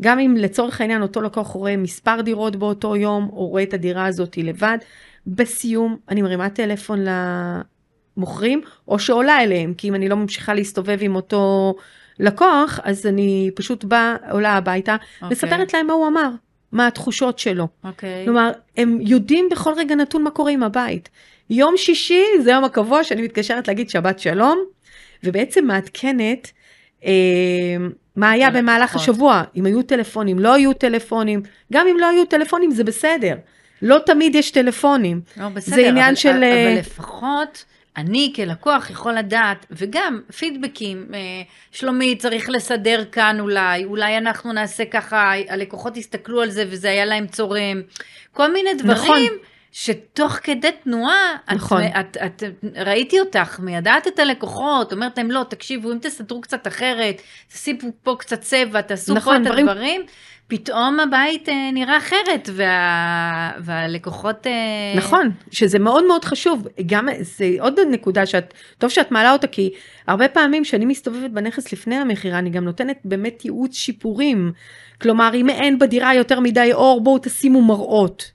[0.00, 4.06] גם אם לצורך העניין אותו לקוח רואה מספר דירות באותו יום, או רואה את הדירה
[4.06, 4.78] הזאת לבד,
[5.26, 7.04] בסיום אני מרימה טלפון
[8.16, 11.74] למוכרים, או שעולה אליהם, כי אם אני לא ממשיכה להסתובב עם אותו
[12.20, 15.28] לקוח, אז אני פשוט באה, עולה הביתה, אוקיי.
[15.30, 16.28] מספרת להם מה הוא אמר,
[16.72, 17.68] מה התחושות שלו.
[17.84, 18.24] אוקיי.
[18.24, 21.08] כלומר, הם יודעים בכל רגע נתון מה קורה עם הבית.
[21.50, 24.58] יום שישי זה יום הקבוע שאני מתקשרת להגיד שבת שלום,
[25.24, 26.52] ובעצם מעדכנת
[27.04, 27.10] אה,
[28.16, 28.96] מה היה במהלך.
[28.96, 31.42] השבוע, אם היו טלפונים, לא היו טלפונים,
[31.72, 33.34] גם אם לא היו טלפונים זה בסדר.
[33.82, 35.20] לא תמיד יש טלפונים.
[35.36, 37.64] לא, בסדר, זה עניין אבל, של, אבל אה, לפחות
[37.96, 41.18] אני כלקוח יכול לדעת, וגם פידבקים, אה,
[41.72, 47.04] שלומי צריך לסדר כאן אולי, אולי אנחנו נעשה ככה, הלקוחות יסתכלו על זה וזה היה
[47.04, 47.82] להם צורם,
[48.32, 48.94] כל מיני דברים.
[49.32, 49.38] נכון.
[49.76, 51.82] שתוך כדי תנועה, נכון.
[51.82, 52.42] את, את, את,
[52.76, 57.22] ראיתי אותך מיידעת את הלקוחות, אומרת להם לא, תקשיבו, אם תסתדרו קצת אחרת,
[57.52, 60.02] תשימו פה קצת צבע, תעשו נכון, פה את דברים- הדברים,
[60.48, 64.46] פתאום הבית אה, נראה אחרת, וה, והלקוחות...
[64.46, 64.52] אה,
[64.96, 66.68] נכון, שזה מאוד מאוד חשוב.
[66.86, 69.70] גם, זה עוד נקודה שאת, טוב שאת מעלה אותה, כי
[70.06, 74.52] הרבה פעמים כשאני מסתובבת בנכס לפני המכירה, אני גם נותנת באמת ייעוץ שיפורים.
[75.00, 78.33] כלומר, אם אין בדירה יותר מדי אור, בואו תשימו מראות.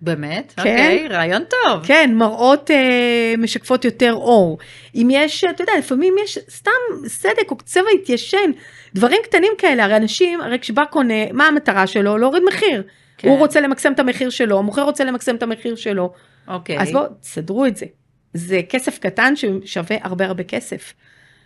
[0.00, 0.52] באמת?
[0.56, 0.60] כן.
[0.60, 1.86] אוקיי, רעיון טוב.
[1.86, 4.58] כן, מראות אה, משקפות יותר אור.
[4.94, 6.70] אם יש, אתה יודע, לפעמים יש סתם
[7.06, 8.50] סדק או צבע התיישן,
[8.94, 12.18] דברים קטנים כאלה, הרי אנשים, הרי כשבא קונה, מה המטרה שלו?
[12.18, 12.82] להוריד מחיר.
[13.18, 13.28] כן.
[13.28, 16.12] הוא רוצה למקסם את המחיר שלו, המוכר רוצה למקסם את המחיר שלו.
[16.48, 17.86] אוקיי, אז בואו, תסדרו את זה.
[18.34, 20.92] זה כסף קטן ששווה הרבה הרבה כסף.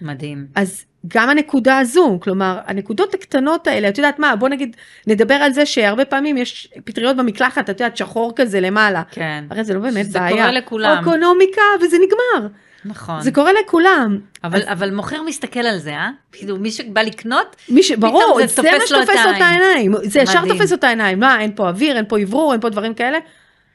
[0.02, 0.46] מדהים.
[0.54, 5.52] אז גם הנקודה הזו, כלומר, הנקודות הקטנות האלה, את יודעת מה, בוא נגיד, נדבר על
[5.52, 9.02] זה שהרבה פעמים יש פטריות במקלחת, את יודעת, שחור כזה למעלה.
[9.10, 10.30] כן, הרי זה לא באמת שזה בעיה.
[10.30, 10.98] קורה לכולם.
[11.00, 12.48] אקונומיקה, וזה נגמר.
[12.84, 13.20] נכון.
[13.20, 14.18] זה קורה לכולם.
[14.44, 16.10] אבל, אז- אבל מוכר מסתכל על זה, אה?
[16.32, 17.92] כאילו, מי שבא לקנות, מי ש...
[17.92, 19.40] ברור, זה זה, תופס מה לו את שתופס לו את.
[19.40, 19.94] העיניים.
[20.02, 20.48] זה ישר.
[20.48, 21.20] תופס לו את העיניים.
[21.20, 23.18] מה, אין פה אוויר, אין פה אוורור, אין פה דברים כאלה.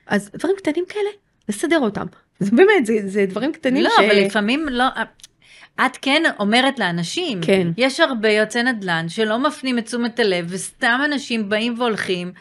[0.07, 1.09] אז דברים קטנים כאלה,
[1.49, 2.05] לסדר אותם.
[2.39, 3.99] זה באמת, זה, זה דברים קטנים לא, ש...
[3.99, 4.83] אבל לפעמים לא...
[5.85, 7.67] את כן אומרת לאנשים, כן.
[7.77, 12.31] יש הרבה יועצי נדל"ן שלא מפנים את תשומת הלב, וסתם אנשים באים והולכים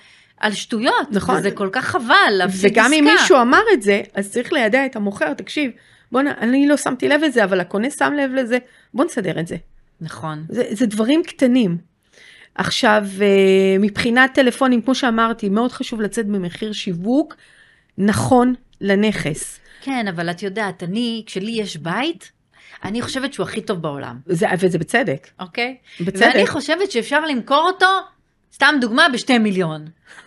[0.41, 1.09] על שטויות.
[1.11, 1.37] נכון.
[1.37, 2.81] וזה כל כך חבל להפסיד עסקה.
[2.81, 5.71] וגם אם מישהו אמר את זה, אז צריך לידע את המוכר, תקשיב,
[6.13, 8.59] בוא'נה, אני לא שמתי לב לזה, אבל הקונה שם לב לזה,
[8.95, 9.57] בוא נסדר את זה.
[10.01, 10.45] נכון.
[10.49, 11.79] זה, זה דברים קטנים.
[12.55, 17.37] עכשיו, אה, מבחינת טלפונים, כמו שאמרתי, מאוד חשוב לצאת במחיר שיווק
[17.99, 19.61] נכון לנכס.
[19.81, 22.33] כן, אבל את יודעת, אני, כשלי יש בית,
[22.85, 25.29] אני חושבת שהוא הכי טוב בעולם, זה, וזה בצדק.
[25.41, 25.77] אוקיי?
[26.01, 26.27] בצדק.
[26.35, 27.87] ואני חושבת שאפשר למכור אותו,
[28.55, 29.85] סתם דוגמה, בשתי מיליון.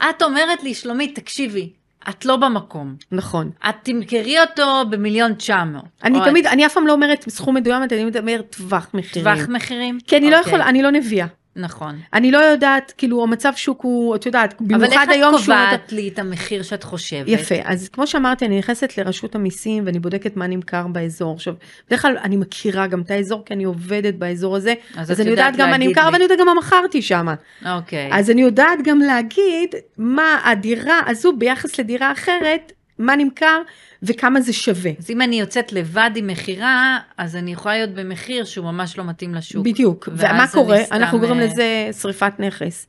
[0.09, 1.69] את אומרת לי, שלומית, תקשיבי,
[2.09, 2.95] את לא במקום.
[3.11, 3.51] נכון.
[3.69, 5.85] את תמכרי אותו במיליון תשע מאות.
[6.03, 9.35] אני או תמיד, אני אף פעם לא אומרת סכום מדויק, אני אומרת טווח מחירים.
[9.35, 9.97] טווח מחירים?
[10.07, 11.27] כי אני לא אוקיי, יכולה, אני לא נביאה.
[11.57, 11.99] נכון.
[12.13, 15.41] אני לא יודעת, כאילו, המצב שוק הוא, את יודעת, אבל במיוחד איך את היום שהוא...
[15.41, 17.27] קובעת לי את המחיר שאת חושבת?
[17.27, 21.33] יפה, אז כמו שאמרתי, אני נכנסת לרשות המיסים ואני בודקת מה נמכר באזור.
[21.33, 21.53] עכשיו,
[21.87, 25.19] בדרך כלל אני מכירה גם את האזור, כי אני עובדת באזור הזה, אז אז, את
[25.19, 26.11] אני יודעת יודעת גם מה נמכר לי.
[26.11, 27.27] ואני יודעת גם מה מכרתי שם.
[27.65, 28.09] אוקיי.
[28.13, 33.61] אז אני יודעת גם להגיד מה הדירה הזו ביחס לדירה אחרת, מה נמכר
[34.03, 34.91] וכמה זה שווה.
[34.99, 39.03] אז אם אני יוצאת לבד עם מכירה, אז אני יכולה להיות במחיר שהוא ממש לא
[39.03, 39.65] מתאים לשוק.
[39.65, 40.09] בדיוק.
[40.11, 40.77] ומה קורה?
[40.91, 42.87] אנחנו קוראים אה, לזה שריפת נכס.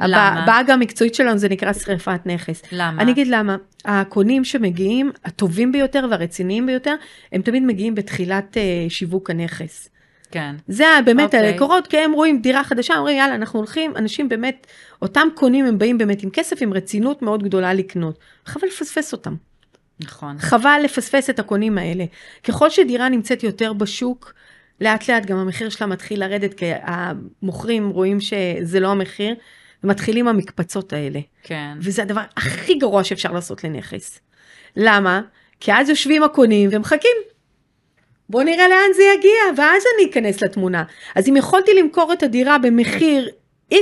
[0.00, 0.42] למה?
[0.42, 2.62] הבאג המקצועית שלנו זה נקרא שריפת נכס.
[2.72, 3.02] למה?
[3.02, 3.56] אני אגיד למה.
[3.84, 6.94] הקונים שמגיעים, הטובים ביותר והרציניים ביותר,
[7.32, 9.88] הם תמיד מגיעים בתחילת אה, שיווק הנכס.
[10.30, 10.56] כן.
[10.68, 11.48] זה באמת אוקיי.
[11.48, 14.66] המקורות, כי הם רואים דירה חדשה, אומרים יאללה, אנחנו הולכים, אנשים באמת,
[15.02, 18.18] אותם קונים, הם באים באמת עם כסף, עם רצינות מאוד גדולה לקנות.
[18.46, 19.34] חבל לפספס אותם.
[20.00, 20.38] נכון.
[20.38, 22.04] חבל לפספס את הקונים האלה.
[22.44, 24.32] ככל שדירה נמצאת יותר בשוק,
[24.80, 29.34] לאט לאט גם המחיר שלה מתחיל לרדת, כי המוכרים רואים שזה לא המחיר,
[29.84, 31.20] ומתחילים המקפצות האלה.
[31.42, 31.78] כן.
[31.80, 34.20] וזה הדבר הכי גרוע שאפשר לעשות לנכס.
[34.76, 35.20] למה?
[35.60, 37.29] כי אז יושבים הקונים ומחכים.
[38.30, 40.84] בוא נראה לאן זה יגיע, ואז אני אכנס לתמונה.
[41.14, 43.28] אז אם יכולתי למכור את הדירה במחיר
[43.74, 43.76] X,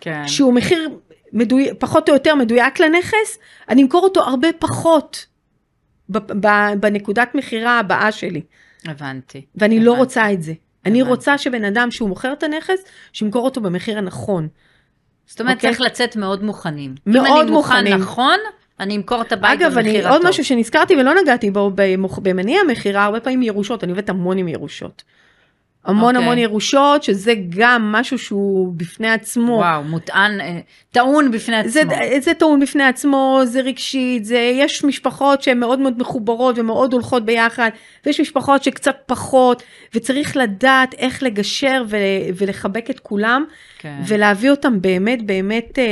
[0.00, 0.28] כן.
[0.28, 0.88] שהוא מחיר
[1.32, 1.68] מדוי...
[1.78, 3.38] פחות או יותר מדויק לנכס,
[3.68, 5.26] אני אמכור אותו הרבה פחות
[6.08, 8.42] ב- ב- בנקודת מכירה הבאה שלי.
[8.84, 9.44] הבנתי.
[9.54, 10.00] ואני לא הבנתי.
[10.04, 10.52] רוצה את זה.
[10.86, 11.10] אני הבנתי.
[11.16, 12.80] רוצה שבן אדם שהוא מוכר את הנכס,
[13.12, 14.48] שימכור אותו במחיר הנכון.
[15.26, 15.70] זאת אומרת, אוקיי.
[15.70, 16.94] צריך לצאת מאוד מוכנים.
[17.06, 17.96] מאוד אם אני מוכן מוכנים.
[17.96, 18.38] נכון,
[18.80, 20.14] אני אמכור את הבית אגב, במחיר אני.
[20.14, 21.70] עוד משהו שנזכרתי ולא נגעתי בו
[22.22, 25.02] במניע המכירה, הרבה פעמים ירושות, אני עובדת המון עם ירושות.
[25.84, 26.26] המון אוקיי.
[26.26, 29.52] המון ירושות, שזה גם משהו שהוא בפני עצמו.
[29.52, 30.60] וואו, מוטען, אה,
[30.92, 31.70] טעון בפני עצמו.
[31.72, 31.82] זה,
[32.20, 37.24] זה טעון בפני עצמו, זה רגשית, זה, יש משפחות שהן מאוד מאוד מחוברות ומאוד הולכות
[37.24, 37.70] ביחד,
[38.06, 39.62] ויש משפחות שקצת פחות,
[39.94, 41.96] וצריך לדעת איך לגשר ו,
[42.36, 43.44] ולחבק את כולם,
[43.78, 44.00] כן.
[44.06, 45.84] ולהביא אותם באמת באמת אה,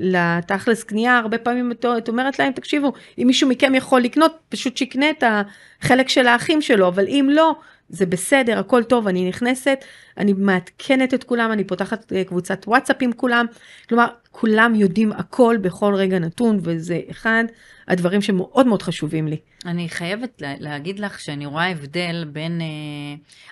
[0.00, 4.76] לתכלס קנייה, הרבה פעמים את, את אומרת להם, תקשיבו, אם מישהו מכם יכול לקנות, פשוט
[4.76, 5.24] שיקנה את
[5.82, 7.54] החלק של האחים שלו, אבל אם לא,
[7.88, 9.84] זה בסדר, הכל טוב, אני נכנסת,
[10.18, 13.46] אני מעדכנת את כולם, אני פותחת אה, קבוצת וואטסאפ עם כולם,
[13.88, 17.44] כלומר, כולם יודעים הכל בכל רגע נתון, וזה אחד
[17.88, 19.36] הדברים שמאוד מאוד חשובים לי.
[19.66, 22.66] אני חייבת לה- להגיד לך שאני רואה הבדל בין, אה,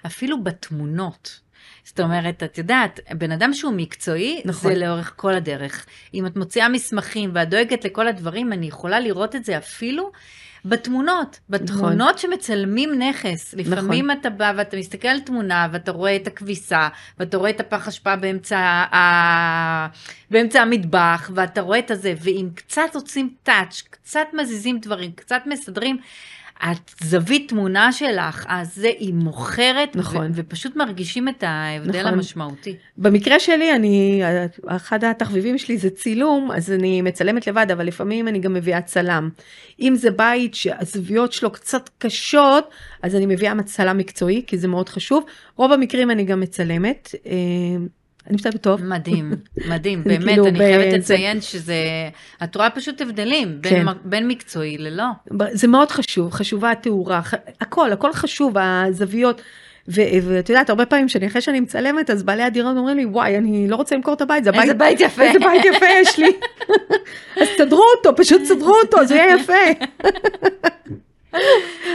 [0.06, 1.40] אפילו בתמונות.
[1.84, 4.72] זאת אומרת, את יודעת, בן אדם שהוא מקצועי, נכון.
[4.72, 5.86] זה לאורך כל הדרך.
[6.14, 10.10] אם את מוציאה מסמכים ואת דואגת לכל הדברים, אני יכולה לראות את זה אפילו
[10.64, 11.40] בתמונות.
[11.50, 13.54] בתמונות שמצלמים נכס.
[13.54, 17.88] לפעמים אתה בא ואתה מסתכל על תמונה ואתה רואה את הכביסה, ואתה רואה את הפח
[17.88, 19.86] אשפה באמצע, ה...
[20.30, 25.98] באמצע המטבח, ואתה רואה את הזה, ואם קצת עושים טאץ', קצת מזיזים דברים, קצת מסדרים,
[26.62, 30.26] הזווית תמונה שלך, אז זה, היא מוכרת, נכון.
[30.26, 32.14] ו- ופשוט מרגישים את ההבדל נכון.
[32.14, 32.76] המשמעותי.
[32.98, 34.22] במקרה שלי, אני,
[34.66, 39.30] אחד התחביבים שלי זה צילום, אז אני מצלמת לבד, אבל לפעמים אני גם מביאה צלם.
[39.80, 42.70] אם זה בית שהזוויות שלו קצת קשות,
[43.02, 45.24] אז אני מביאה צלם מקצועי, כי זה מאוד חשוב.
[45.56, 47.14] רוב המקרים אני גם מצלמת.
[48.26, 48.84] אני מצלמת טוב.
[48.84, 49.32] מדהים,
[49.72, 51.74] מדהים, אני באמת, כאילו אני חייבת לציין שזה,
[52.44, 53.88] את רואה פשוט הבדלים, בין, כן.
[53.88, 55.04] מ- בין מקצועי ללא.
[55.52, 59.42] זה מאוד חשוב, חשובה התאורה, ח- הכל, הכל חשוב, הזוויות.
[59.88, 63.68] ואת יודעת, הרבה פעמים שאני אחרי שאני מצלמת, אז בעלי הדירות אומרים לי, וואי, אני
[63.68, 65.22] לא רוצה למכור את הבית, זה הבית, איזה בית יפה.
[65.22, 66.30] איזה בית יפה יש לי.
[67.40, 69.52] אז תסדרו אותו, פשוט תסדרו אותו, זה יהיה יפה.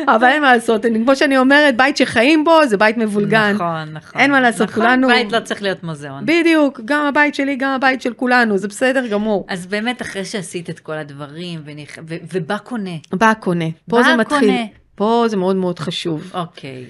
[0.07, 3.51] אבל אין מה לעשות, כמו שאני אומרת, בית שחיים בו זה בית מבולגן.
[3.55, 4.21] נכון, נכון.
[4.21, 6.25] אין מה לעשות, נכון, כולנו- בית לא צריך להיות מוזיאון.
[6.25, 9.45] בדיוק, גם הבית שלי, גם הבית של כולנו, זה בסדר גמור.
[9.49, 11.99] אז באמת, אחרי שעשית את כל הדברים, ונכ...
[12.07, 14.65] ו- ובא קונה, בא הקונה, פה בא זה מתחיל, הקונה.
[14.95, 16.31] פה זה מאוד מאוד חשוב.
[16.33, 16.85] אוקיי.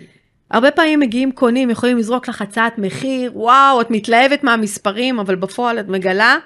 [0.52, 5.80] הרבה פעמים מגיעים קונים, יכולים לזרוק לך הצעת מחיר, וואו, את מתלהבת מהמספרים, אבל בפועל
[5.80, 6.38] את מגלה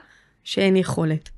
[0.44, 1.30] שאין יכולת.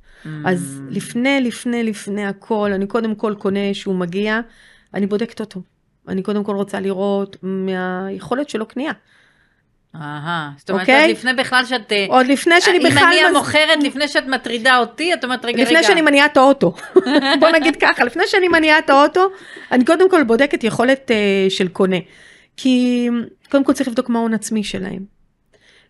[0.45, 0.81] אז.
[0.89, 4.39] לפני, לפני, לפני הכל, אני קודם כל קונה שהוא מגיע,
[4.93, 5.61] אני בודקת אותו.
[6.07, 8.91] אני קודם כל רוצה לראות מהיכולת שלו קנייה.
[9.95, 11.01] אהה, זאת אומרת, אוקיי?
[11.01, 11.91] עוד לפני בכלל שאת...
[11.91, 13.03] אה, עוד לפני שאני אם בכלל...
[13.03, 15.63] אני מז- המוכרת, לפני שאת מטרידה אותי, את אומרת, רגע, רגע.
[15.71, 16.73] לפני שאני מניעה את האוטו.
[17.39, 19.29] בוא נגיד ככה, לפני שאני מניעה את האוטו,
[19.71, 21.97] אני קודם כל בודקת יכולת uh, של קונה.
[22.57, 23.07] כי
[23.51, 25.05] קודם כל צריך לבדוק מה ההון עצמי שלהם.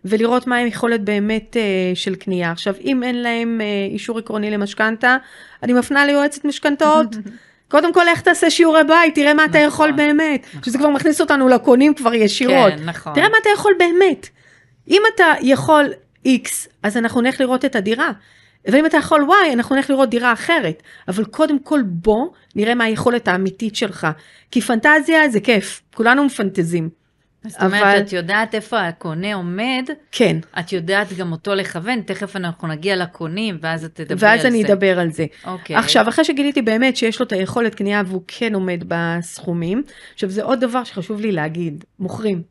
[0.06, 2.52] ולראות מה היכולת באמת uh, של קנייה.
[2.52, 5.18] עכשיו, אם אין להם uh, אישור עקרוני למשכנתה,
[5.64, 7.16] אני מפנה ליועצת משכנתאות.
[7.74, 10.46] קודם כל, איך תעשה שיעורי בית, תראה מה אתה נכון, יכול באמת.
[10.50, 10.64] נכון.
[10.64, 12.74] שזה כבר מכניס אותנו לקונים כבר ישירות.
[12.74, 13.14] כן, נכון.
[13.14, 14.30] תראה מה אתה יכול באמת.
[14.90, 15.86] אם אתה יכול
[16.28, 16.50] X,
[16.84, 18.12] אז אנחנו נלך לראות את הדירה.
[18.66, 20.84] ואם אתה יכול Y, אנחנו נלך לראות דירה אחרת.
[21.08, 24.08] אבל קודם כל בוא נראה מה היכולת האמיתית שלך.
[24.52, 27.03] כי פנטזיה זה כיף, כולנו מפנטזים.
[27.48, 32.36] זאת אומרת, אבל- את יודעת איפה הקונה עומד, כן, את יודעת גם אותו לכוון, תכף
[32.36, 34.44] אנחנו נגיע לקונים, ואז את תדברי על זה.
[34.44, 35.26] ואז אני אדבר על זה.
[35.46, 35.76] אוקיי.
[35.76, 40.44] עכשיו, אחרי שגיליתי באמת שיש לו את היכולת קנייה והוא כן עומד בסכומים, עכשיו זה
[40.44, 42.42] עוד דבר שחשוב לי להגיד, מוכרים.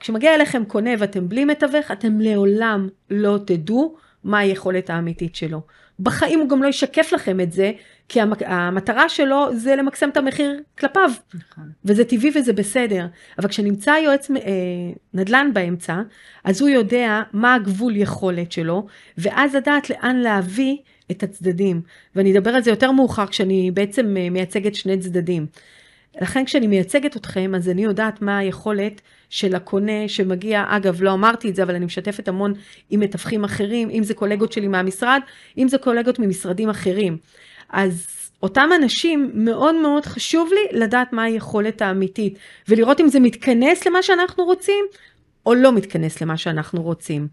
[0.00, 5.60] כשמגיע אליכם קונה ואתם בלי מתווך, אתם לעולם לא תדעו מה היכולת האמיתית שלו.
[6.00, 7.72] בחיים הוא גם לא ישקף לכם את זה,
[8.08, 11.10] כי המטרה שלו זה למקסם את המחיר כלפיו.
[11.34, 11.70] נכון.
[11.84, 13.06] וזה טבעי וזה בסדר.
[13.38, 14.36] אבל כשנמצא יועץ אה,
[15.14, 16.02] נדל"ן באמצע,
[16.44, 18.86] אז הוא יודע מה הגבול יכולת שלו,
[19.18, 20.76] ואז לדעת לאן להביא
[21.10, 21.80] את הצדדים.
[22.16, 25.46] ואני אדבר על זה יותר מאוחר כשאני בעצם אה, מייצגת שני צדדים.
[26.20, 31.50] לכן כשאני מייצגת אתכם, אז אני יודעת מה היכולת של הקונה שמגיע, אגב, לא אמרתי
[31.50, 32.54] את זה, אבל אני משתפת המון
[32.90, 35.20] עם מתווכים אחרים, אם זה קולגות שלי מהמשרד,
[35.58, 37.16] אם זה קולגות ממשרדים אחרים.
[37.70, 38.06] אז
[38.42, 44.02] אותם אנשים, מאוד מאוד חשוב לי לדעת מה היכולת האמיתית, ולראות אם זה מתכנס למה
[44.02, 44.84] שאנחנו רוצים,
[45.46, 47.28] או לא מתכנס למה שאנחנו רוצים.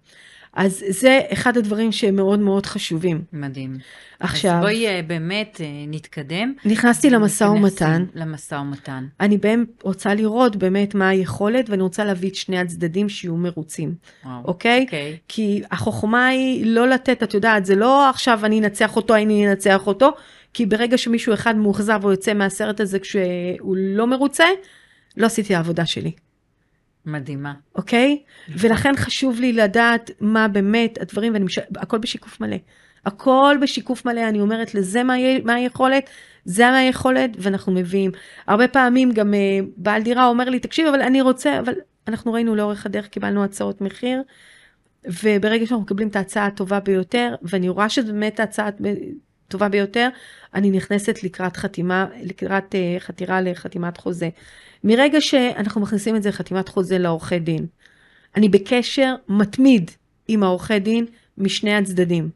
[0.53, 3.21] אז זה אחד הדברים שהם מאוד חשובים.
[3.33, 3.77] מדהים.
[4.19, 6.53] עכשיו, אז בואי אה, באמת אה, נתקדם.
[6.65, 8.05] נכנסתי למשא ומתן.
[8.15, 9.05] למשא ומתן.
[9.19, 13.93] אני באמת רוצה לראות באמת מה היכולת, ואני רוצה להביא את שני הצדדים שיהיו מרוצים,
[14.25, 14.41] וואו.
[14.45, 14.83] אוקיי?
[14.83, 15.17] אוקיי.
[15.27, 19.87] כי החוכמה היא לא לתת, את יודעת, זה לא עכשיו אני אנצח אותו, אני אנצח
[19.87, 20.11] אותו,
[20.53, 24.45] כי ברגע שמישהו אחד מאוכזב או יוצא מהסרט הזה כשהוא לא מרוצה,
[25.17, 26.11] לא עשיתי העבודה שלי.
[27.11, 27.53] מדהימה.
[27.75, 28.23] אוקיי?
[28.49, 31.59] ולכן חשוב לי לדעת מה באמת הדברים, ואני מש...
[31.75, 32.57] הכל בשיקוף מלא.
[33.05, 36.09] הכל בשיקוף מלא, אני אומרת לזה מה, ה- מה היכולת,
[36.45, 38.11] זה מה היכולת, ואנחנו מביאים.
[38.47, 41.73] הרבה פעמים גם uh, בעל דירה אומר לי, תקשיב, אבל אני רוצה, אבל
[42.07, 44.21] אנחנו ראינו לאורך הדרך, קיבלנו הצעות מחיר,
[45.23, 48.67] וברגע שאנחנו מקבלים את ההצעה הטובה ביותר, ואני רואה שזו באמת ההצעה
[49.49, 50.09] טובה ביותר,
[50.53, 54.29] אני נכנסת לקראת חתימה, לקראת uh, חתירה לחתימת חוזה.
[54.83, 57.65] מרגע שאנחנו מכניסים את זה לחתימת חוזה לעורכי דין,
[58.35, 59.91] אני בקשר מתמיד
[60.27, 61.05] עם העורכי דין
[61.37, 62.29] משני הצדדים.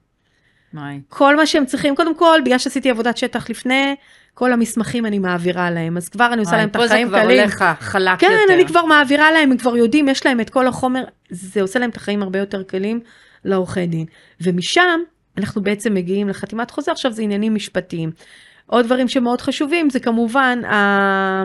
[0.74, 1.00] וואי.
[1.10, 3.96] כל מה שהם צריכים, קודם כל, בגלל שעשיתי עבודת שטח לפני,
[4.34, 7.48] כל המסמכים אני מעבירה להם, אז כבר אני עושה להם את החיים פה זה קלים.
[7.48, 8.54] כבר הולך חלק כן, יותר.
[8.54, 11.90] אני כבר מעבירה להם, הם כבר יודעים, יש להם את כל החומר, זה עושה להם
[11.90, 13.00] את החיים הרבה יותר קלים
[13.46, 14.06] לעורכי דין.
[14.42, 15.00] ומשם
[15.38, 18.12] אנחנו בעצם מגיעים לחתימת חוזה, עכשיו זה עניינים משפטיים.
[18.68, 21.44] עוד דברים שמאוד חשובים זה כמובן, ה...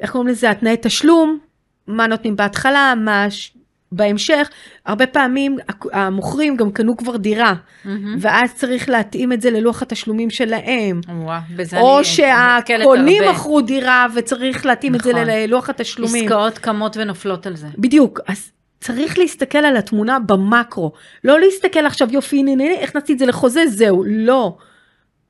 [0.00, 1.38] איך קוראים לזה, התנאי תשלום,
[1.86, 3.52] מה נותנים בהתחלה, מה ש...
[3.92, 4.48] בהמשך,
[4.86, 5.56] הרבה פעמים
[5.92, 8.16] המוכרים גם קנו כבר דירה, מהמם.
[8.20, 11.00] ואז צריך להתאים את זה ללוח התשלומים שלהם.
[11.08, 13.22] וואו, בזה או שהקונים.
[13.30, 15.24] מכרו דירה וצריך להתאים את זה נכון.
[15.26, 16.24] ללוח התשלומים.
[16.24, 17.66] עסקאות קמות ונופלות על זה.
[17.78, 20.92] בדיוק, אז צריך להסתכל על התמונה במקרו,
[21.24, 24.56] לא להסתכל עכשיו יופי, הנה, הנה, הכנסתי את זה לחוזה, זהו, לא.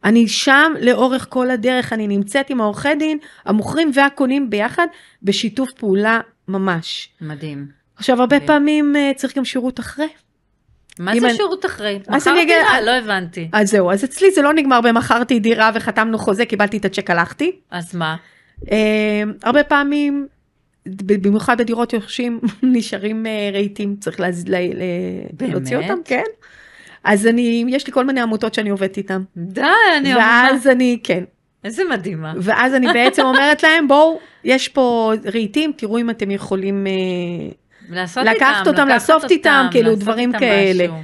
[0.05, 4.87] אני שם לאורך כל הדרך, אני נמצאת עם העורכי דין, המוכרים והקונים ביחד,
[5.23, 7.09] בשיתוף פעולה ממש.
[7.21, 7.67] מדהים.
[7.97, 8.47] עכשיו, הרבה מדהים.
[8.47, 10.07] פעמים אה, צריך גם שירות אחרי.
[10.99, 11.99] מה זה אני- שירות אחרי?
[12.09, 12.81] אז מכרת אני אגיד- דירה?
[12.81, 13.49] לא הבנתי.
[13.53, 17.53] אז זהו, אז אצלי זה לא נגמר במכרתי דירה וחתמנו חוזה, קיבלתי את הצ'ק, הלכתי.
[17.71, 18.17] אז מה?
[18.73, 18.77] אה,
[19.43, 20.27] הרבה פעמים,
[21.07, 24.45] במיוחד בדירות יורשים, נשארים אה, רהיטים, צריך להז...
[24.49, 24.55] ל...
[24.55, 24.83] ל...
[25.33, 25.53] באמת?
[25.53, 26.25] להוציא אותם, כן.
[27.05, 29.23] אז אני, יש לי כל מיני עמותות שאני עובדת איתן.
[29.37, 29.63] די,
[29.97, 30.27] אני אומרת.
[30.27, 31.25] ואז אני, כן,
[31.65, 32.33] איזה מדהימה.
[32.37, 36.87] ואז אני בעצם אומרת להם, בואו, יש פה רהיטים, תראו אם אתם יכולים...
[36.87, 36.93] אה,
[37.91, 40.85] לעשות לקחת איתם, אותם, לקחת לאסוף איתם, אותם, כאילו, לעשות דברים איתם כאלה.
[40.85, 40.97] משהו.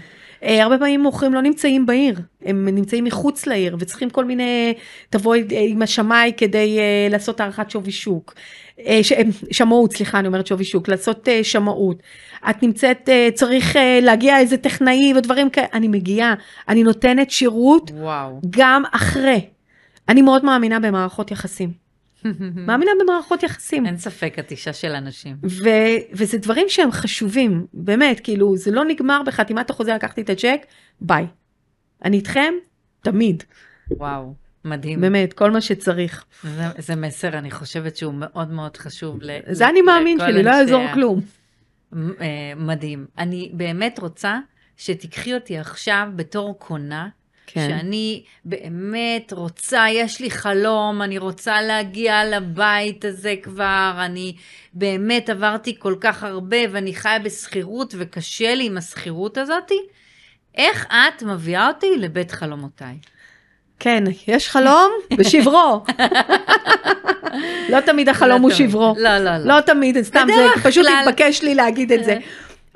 [0.42, 4.74] אה, הרבה פעמים מוכרים לא נמצאים בעיר, הם נמצאים מחוץ לעיר וצריכים כל מיני,
[5.10, 6.78] תבואי עם השמאי כדי
[7.10, 8.34] לעשות הערכת שווי שוק.
[8.78, 12.02] אה, ש- אה, שמאות, סליחה, אני אומרת שווי שוק, לעשות אה, שמאות.
[12.50, 16.34] את נמצאת, צריך להגיע איזה טכנאי ודברים כאלה, אני מגיעה,
[16.68, 18.40] אני נותנת שירות וואו.
[18.50, 19.46] גם אחרי.
[20.08, 21.72] אני מאוד מאמינה במערכות יחסים.
[22.66, 23.86] מאמינה במערכות יחסים.
[23.86, 25.36] אין ספק, את אישה של אנשים.
[25.44, 25.68] ו-
[26.12, 30.60] וזה דברים שהם חשובים, באמת, כאילו, זה לא נגמר בחתימת החוזה, לקחתי את הצ'ק,
[31.00, 31.26] ביי.
[32.04, 32.54] אני איתכם,
[33.00, 33.42] תמיד,
[33.90, 35.00] וואו, מדהים.
[35.00, 36.24] באמת, כל מה שצריך.
[36.42, 39.18] זה, זה מסר, אני חושבת שהוא מאוד מאוד חשוב.
[39.22, 41.20] ל, זה אני מאמין שלי, לא יעזור כלום.
[41.94, 43.06] אה, מדהים.
[43.18, 44.38] אני באמת רוצה
[44.76, 47.08] שתיקחי אותי עכשיו בתור קונה,
[47.46, 47.68] כן.
[47.68, 54.36] שאני באמת רוצה, יש לי חלום, אני רוצה להגיע לבית הזה כבר, אני
[54.74, 59.78] באמת עברתי כל כך הרבה ואני חיה בשכירות וקשה לי עם השכירות הזאתי.
[60.54, 62.98] איך את מביאה אותי לבית חלומותיי?
[63.82, 65.84] כן, יש חלום בשברו.
[67.68, 68.70] לא תמיד החלום הוא לא תמיד.
[68.70, 68.94] שברו.
[68.98, 69.56] לא, לא, לא.
[69.56, 72.16] לא תמיד, סתם, זה פשוט התבקש לי להגיד את זה.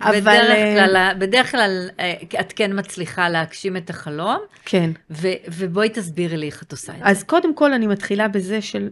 [0.00, 0.20] אבל...
[0.20, 4.90] בדרך אה, כלל, בדרך כלל אה, את כן מצליחה להגשים את החלום, כן.
[5.10, 7.04] ו- ובואי תסבירי לי איך את עושה את זה.
[7.04, 8.88] אז קודם כל אני מתחילה בזה של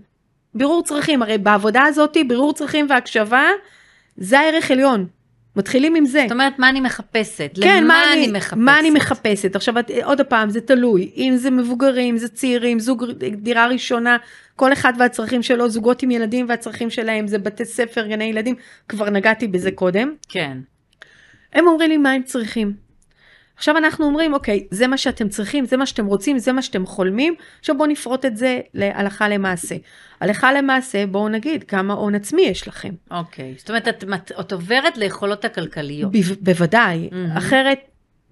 [0.54, 3.44] בירור צרכים, הרי בעבודה הזאת בירור צרכים והקשבה
[4.16, 5.06] זה הערך עליון.
[5.56, 6.20] מתחילים עם זה.
[6.22, 7.50] זאת אומרת, מה אני מחפשת?
[7.62, 8.56] כן, למה מה אני אני, מחפשת?
[8.56, 9.56] מה אני מחפשת?
[9.56, 11.10] עכשיו, את- עוד פעם, זה תלוי.
[11.16, 13.04] אם זה מבוגרים, זה צעירים, זוג
[13.36, 14.16] דירה ראשונה,
[14.56, 18.54] כל אחד והצרכים שלו, זוגות עם ילדים והצרכים שלהם, זה בתי ספר, גני ילדים,
[18.88, 20.12] כבר נגעתי בזה קודם.
[20.28, 20.58] כן.
[21.52, 22.83] הם אומרים לי מה הם צריכים.
[23.56, 26.86] עכשיו אנחנו אומרים, אוקיי, זה מה שאתם צריכים, זה מה שאתם רוצים, זה מה שאתם
[26.86, 29.76] חולמים, עכשיו בואו נפרוט את זה להלכה למעשה.
[30.20, 32.94] הלכה למעשה, בואו נגיד כמה הון עצמי יש לכם.
[33.10, 33.54] אוקיי.
[33.58, 34.04] זאת אומרת, את,
[34.40, 36.12] את, עוברת ליכולות הכלכליות.
[36.12, 37.36] ב- בוודאי, מהמם.
[37.36, 37.78] אחרת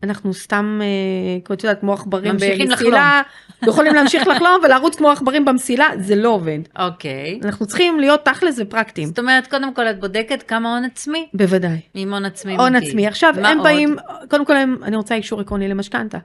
[0.03, 3.23] אנחנו סתם, אה, כמו את יודעת, כמו עכברים במסילה,
[3.67, 6.59] יכולים להמשיך לחלום ולרוץ כמו עכברים במסילה, זה לא עובד.
[6.79, 7.41] אוקיי.
[7.45, 9.09] אנחנו צריכים להיות תכלס ופרקטיים.
[9.09, 11.29] זאת אומרת, קודם כל את בודקת כמה הון עצמי?
[11.35, 11.81] בוודאי.
[11.95, 12.57] עם הון עצמי.
[12.57, 12.77] הון.
[12.77, 13.07] עצמי.
[13.07, 13.67] עכשיו, הם עוד?
[13.67, 13.97] באים,
[14.31, 16.19] קודם כל הם, אני רוצה אישור עקרוני למשכנתה.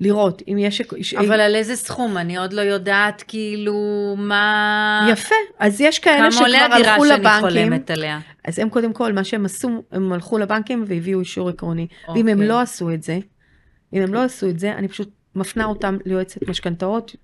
[0.00, 1.14] לראות אם יש...
[1.14, 2.16] אבל על איזה סכום?
[2.16, 3.74] אני עוד לא יודעת כאילו
[4.18, 5.08] מה...
[5.12, 8.20] יפה, אז יש כאלה כמה שכבר עולה הדירה הלכו שאני לבנקים, חולמת עליה?
[8.44, 11.86] אז הם קודם כל, מה שהם עשו, הם הלכו לבנקים והביאו אישור עקרוני.
[12.08, 12.48] ואם הם אוקיי.
[12.48, 13.18] לא עשו את זה,
[13.92, 17.16] אם הם לא עשו את זה, אני פשוט מפנה אותם ליועצת משכנתאות,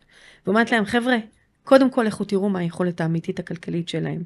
[0.46, 1.16] ואומרת להם, חבר'ה,
[1.64, 4.22] קודם כל לכו תראו מה היכולת האמיתית הכלכלית שלהם.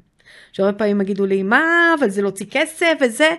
[0.51, 3.29] שהרבה פעמים יגידו לי, מה, אבל זה להוציא כסף וזה.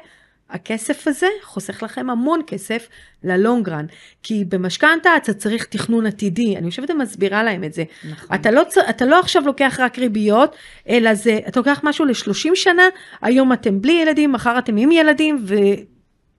[0.50, 2.88] הכסף הזה חוסך לכם המון כסף
[3.24, 3.86] ללונגרן,
[4.22, 7.84] כי במשכנתה אתה צריך תכנון עתידי, אני יושבת ומסבירה להם את זה.
[8.10, 8.36] נכון.
[8.36, 10.56] אתה לא, אתה לא עכשיו לוקח רק ריביות,
[10.88, 12.82] אלא זה, אתה לוקח משהו ל-30 שנה,
[13.22, 15.54] היום אתם בלי ילדים, מחר אתם עם ילדים, ו...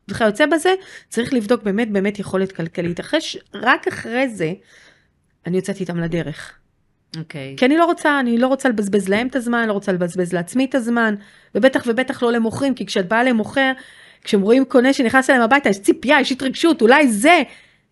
[0.08, 0.74] וכיוצא בזה,
[1.10, 3.00] צריך לבדוק באמת באמת יכולת כלכלית.
[3.00, 3.38] אחרי ש...
[3.54, 4.54] רק אחרי זה,
[5.48, 6.58] אני יוצאת איתם לדרך.
[7.18, 7.56] אוקיי.
[7.58, 10.66] כי אני לא רוצה, אני לא רוצה לבזבז להם את הזמן, לא רוצה לבזבז לעצמי
[10.66, 11.16] את הזמן,
[11.56, 13.72] ובטח ובטח לא למוכרים, כי כשאת באה למוכר,
[14.24, 17.42] כשהם רואים קונה שנכנס אליהם הביתה, יש ציפייה, יש התרגשות, אולי זה.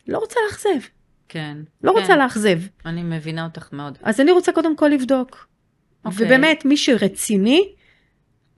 [0.07, 0.87] לא רוצה לאכזב,
[1.29, 1.57] כן.
[1.83, 1.99] לא כן.
[1.99, 2.59] רוצה לאכזב.
[2.85, 3.97] אני מבינה אותך מאוד.
[4.03, 5.47] אז אני רוצה קודם כל לבדוק.
[6.05, 6.25] אוקיי.
[6.25, 7.73] ובאמת, מי שרציני,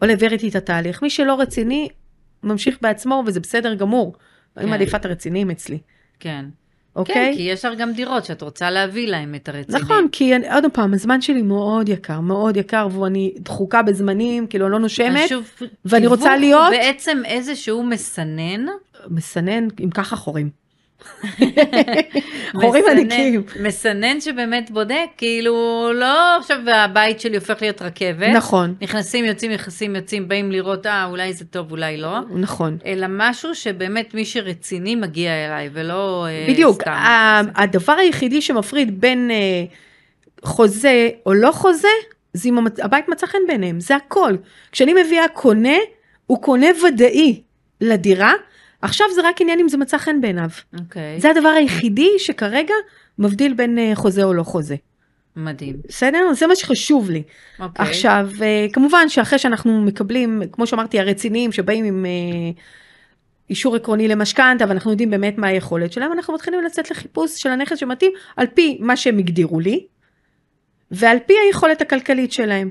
[0.01, 1.01] עובר איתי את התהליך.
[1.01, 1.89] מי שלא רציני,
[2.43, 4.15] ממשיך בעצמו, וזה בסדר גמור.
[4.57, 4.71] אני כן.
[4.71, 5.79] מעדיפה את הרציניים אצלי,
[6.19, 6.45] כן.
[6.95, 7.13] אוקיי?
[7.15, 9.79] כן, כי יש לך גם דירות שאת רוצה להביא להם את הרציני.
[9.79, 14.65] נכון, כי אני, עוד פעם, הזמן שלי מאוד יקר, מאוד יקר, ואני דחוקה בזמנים, כאילו,
[14.65, 15.49] אני לא נושמת, שוב,
[15.85, 18.65] ואני רוצה להיות- בעצם איזשהו מסנן.
[19.09, 20.60] מסנן עם ככה חורים.
[22.61, 23.43] חורים ענקים.
[23.59, 25.53] מסנן שבאמת בודק, כאילו,
[25.95, 28.27] לא עכשיו הבית שלי הופך להיות רכבת.
[28.35, 32.19] נכון, נכנסים, יוצאים, נכנסים, יוצאים, באים לראות, אה, אולי זה טוב, אולי לא.
[32.35, 32.77] נכון.
[32.85, 36.91] אלא משהו שבאמת מי שרציני מגיע אליי, ולא אה, בדיוק, סתם.
[36.91, 39.63] ה- הדבר היחידי שמפריד בין אה,
[40.43, 41.87] חוזה או לא חוזה,
[42.33, 44.35] זה אם הבית מצא חן בעיניהם, זה הכל.
[44.71, 45.77] כשאני מביאה קונה,
[46.27, 47.41] הוא קונה ודאי
[47.81, 48.33] לדירה,
[48.81, 50.49] עכשיו זה רק עניין אם זה מצא חן בעיניו.
[50.79, 52.73] אוקיי, זה הדבר היחידי שכרגע
[53.19, 54.75] מבדיל בין אה, חוזה או לא חוזה.
[55.35, 55.75] מדהים.
[55.87, 56.33] בסדר?
[56.33, 57.23] זה מה שחשוב לי.
[57.59, 57.85] אוקיי.
[57.85, 62.61] עכשיו, אה, כמובן שאחרי שאנחנו מקבלים, כמו שאמרתי, הרציניים שבאים עם אה,
[63.49, 67.77] אישור עקרוני למשכנתה, ואנחנו יודעים באמת מה היכולת שלהם, אנחנו מתחילים לצאת לחיפוש של הנכס
[67.77, 69.85] שמתאים על פי מה שהם הגדירו לי,
[70.91, 72.69] ועל פי היכולת הכלכלית שלהם.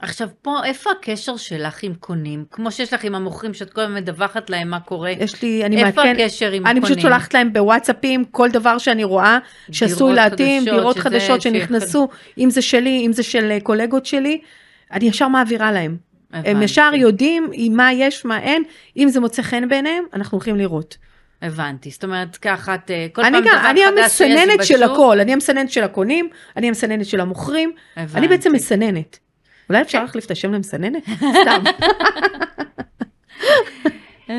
[0.00, 2.44] עכשיו פה, איפה הקשר שלך עם קונים?
[2.50, 5.10] כמו שיש לך עם המוכרים, שאת כל הזמן מדווחת להם מה קורה.
[5.10, 6.82] יש לי, אני איפה מעדכן, הקשר עם אני הקונים?
[6.82, 9.38] פשוט שולחת להם בוואטסאפים כל דבר שאני רואה
[9.72, 12.08] שעשוי להתאים, דירות שזה- חדשות ש- שנכנסו,
[12.38, 14.40] אם זה שלי, אם זה של אה, קולגות שלי,
[14.92, 15.96] אני ישר מעבירה להם.
[16.32, 16.64] הם הבנתי.
[16.64, 18.62] ישר יודעים מה יש, מה אין,
[18.96, 20.96] אם זה מוצא חן בעיניהם, אנחנו הולכים לראות.
[21.42, 24.64] הבנתי, זאת אומרת ככה את אה, כל אני פעם גם, דבר אני חדש שיש המסננת
[24.66, 24.90] של בשוק.
[24.92, 28.18] הכל, אני המסננת של הקונים, אני המסננת של המוכרים, הבנתי.
[28.18, 29.18] אני בעצם מסננת.
[29.70, 31.02] אולי אפשר להחליף את השם למסננת?
[31.42, 31.62] סתם.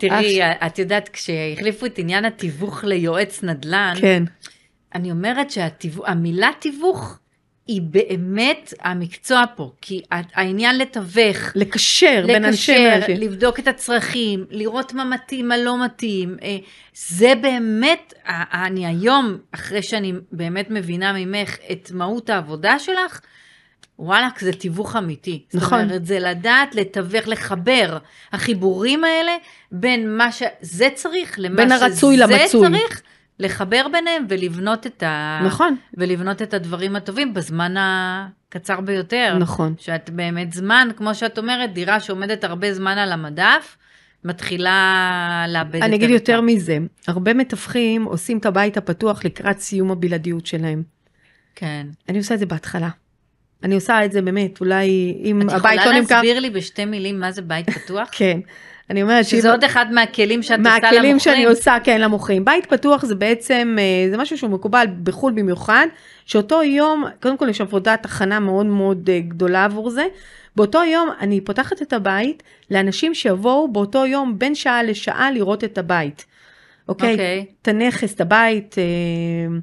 [0.00, 4.22] תראי, את יודעת, כשהחליפו את עניין התיווך ליועץ נדל"ן, כן,
[4.94, 7.18] אני אומרת שהמילה תיווך
[7.66, 13.16] היא באמת המקצוע פה, כי העניין לתווך, לקשר בין אנשים לקשר, לאנשים.
[13.16, 16.56] לבדוק את הצרכים, לראות מה מתאים, מה לא מתאים, אה,
[16.94, 18.14] זה באמת,
[18.52, 23.20] אני היום, אחרי שאני באמת מבינה ממך את מהות העבודה שלך,
[24.00, 25.44] וואלכ, זה תיווך אמיתי.
[25.54, 25.78] נכון.
[25.78, 27.98] זאת אומרת, זה לדעת, לתווך, לחבר.
[28.32, 29.32] החיבורים האלה
[29.72, 32.68] בין מה שזה צריך למה בין הרצוי שזה למצוי.
[32.68, 33.02] צריך,
[33.38, 35.40] לחבר ביניהם ולבנות את, ה...
[35.46, 39.36] נכון, ולבנות את הדברים הטובים בזמן הקצר ביותר.
[39.38, 39.74] נכון.
[39.78, 43.76] שאת באמת זמן, כמו שאת אומרת, דירה שעומדת הרבה זמן על המדף,
[44.24, 46.10] מתחילה לאבד את אני אגיד.
[46.10, 50.82] יותר מזה, הרבה מתווכים עושים את הבית הפתוח לקראת סיום הבלעדיות שלהם.
[51.54, 51.86] כן.
[52.08, 52.88] אני עושה את זה בהתחלה.
[53.64, 56.14] אני עושה את זה באמת, אולי אם את הבית יכולה לא נמכר...
[56.14, 58.08] להסביר לי בשתי מילים מה זה בית פתוח?
[58.18, 58.40] כן.
[58.90, 59.38] אני אומרת שאם...
[59.38, 60.92] שזה עוד אחד מהכלים שאת עושה למוכרים.
[60.94, 62.44] מהכלים שאני עושה, כן, למוכרים.
[62.44, 65.86] בית פתוח זה בעצם, אה, זה משהו שהוא מקובל בחו"ל במיוחד,
[66.26, 70.04] שאותו יום, קודם כל יש עבודת הכנה מאוד מאוד אה, גדולה עבור זה.
[70.56, 75.78] באותו יום אני פותחת את הבית לאנשים שיבואו באותו יום בין שעה לשעה לראות את
[75.78, 76.26] הבית.
[76.88, 77.12] אוקיי?
[77.12, 77.44] אוקיי.
[77.62, 78.76] את הנכס, את הבית.
[78.78, 79.58] אה,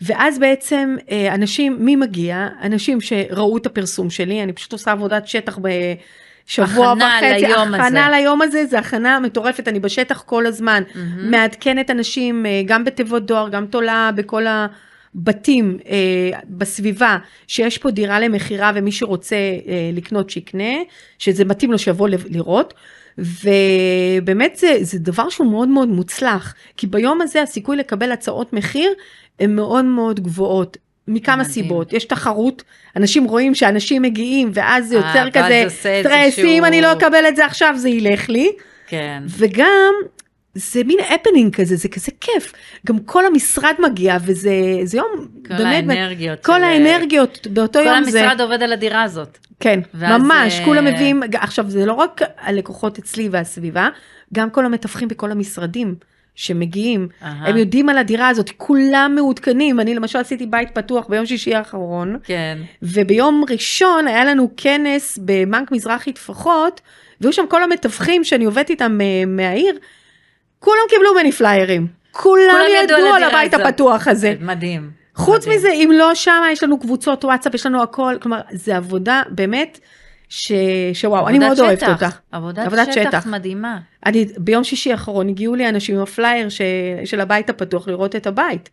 [0.00, 2.48] ואז בעצם אה, אנשים, מי מגיע?
[2.62, 7.46] אנשים שראו את הפרסום שלי, אני פשוט עושה עבודת שטח בשבוע הכנה וחצי.
[7.46, 7.82] ליום הזה.
[7.82, 10.82] הכנה ליום הזה, זה הכנה מטורפת, אני בשטח כל הזמן.
[10.94, 11.30] מהמם.
[11.30, 18.20] מעדכנת אנשים, אה, גם בתיבות דואר, גם תולה בכל הבתים אה, בסביבה, שיש פה דירה
[18.20, 20.74] למכירה ומי שרוצה אה, לקנות שיקנה,
[21.18, 22.74] שזה מתאים לו שיבוא לראות.
[23.18, 28.92] ובאמת זה, זה דבר שהוא מאוד מאוד מוצלח, כי ביום הזה הסיכוי לקבל הצעות מחיר
[29.40, 30.76] הן מאוד מאוד גבוהות.
[31.10, 31.52] מכמה מדהים.
[31.52, 32.62] סיבות, יש תחרות,
[32.96, 36.92] אנשים רואים שאנשים מגיעים ואז זה אה, יוצר ואז כזה זה סטרס, אם אני לא
[36.92, 38.52] אקבל את זה עכשיו זה ילך לי,
[38.86, 39.22] כן.
[39.28, 39.92] וגם
[40.54, 42.52] זה מין הפנינג כזה, זה כזה כיף,
[42.86, 44.50] גם כל המשרד מגיע וזה
[44.84, 46.44] זה יום כל באמת, האנרגיות.
[46.44, 49.38] כל של- האנרגיות באותו כל יום זה, המשרד עובד על הדירה הזאת.
[49.60, 53.88] כן, ממש, אה, כולם מביאים, עכשיו זה לא רק הלקוחות אצלי והסביבה,
[54.34, 55.94] גם כל המתווכים בכל המשרדים
[56.38, 57.48] שמגיעים, אהה.
[57.48, 62.18] הם יודעים על הדירה הזאת, כולם מעודכנים, אני למשל עשיתי בית פתוח ביום שישי האחרון,
[62.24, 62.58] כן.
[62.82, 66.80] וביום ראשון היה לנו כנס בבנק מזרחי טפחות,
[67.20, 69.78] והיו שם כל המתווכים שאני עובדת איתם אה, מהעיר,
[70.58, 71.86] כולם קיבלו ממני פליירים.
[72.12, 73.66] כולם כולם ידעו ידעו על הבית הזאת.
[73.66, 74.34] הפתוח הזה.
[74.40, 74.90] מדהים.
[75.14, 75.58] חוץ מדהים.
[75.58, 79.78] מזה, אם לא שם, יש לנו קבוצות וואטסאפ, יש לנו הכל, כלומר, זה עבודה באמת,
[80.28, 80.52] ש...
[80.92, 81.92] שוואו, אני מאוד אוהבת שטח.
[81.92, 82.08] אותה.
[82.32, 83.26] עבודת, עבודת שטח, שטח.
[83.26, 83.78] מדהימה.
[84.06, 86.60] אני, ביום שישי האחרון הגיעו לי אנשים עם הפלייר ש...
[87.04, 88.70] של הבית הפתוח לראות את הבית.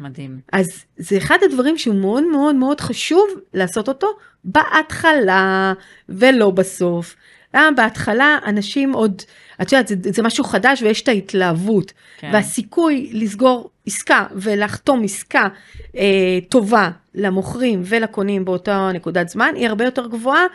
[0.00, 0.40] מדהים.
[0.52, 4.06] אז זה אחד הדברים שהוא מאוד מאוד מאוד חשוב לעשות אותו
[4.44, 5.72] בהתחלה
[6.08, 7.16] ולא בסוף.
[7.54, 9.22] למה בהתחלה אנשים עוד,
[9.62, 11.92] את יודעת, זה, זה משהו חדש ויש את ההתלהבות.
[12.18, 12.30] כן.
[12.32, 15.48] והסיכוי לסגור עסקה ולחתום עסקה
[15.96, 20.46] אה, טובה למוכרים ולקונים באותה נקודת זמן היא הרבה יותר גבוהה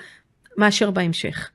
[0.57, 1.49] מאשר בהמשך.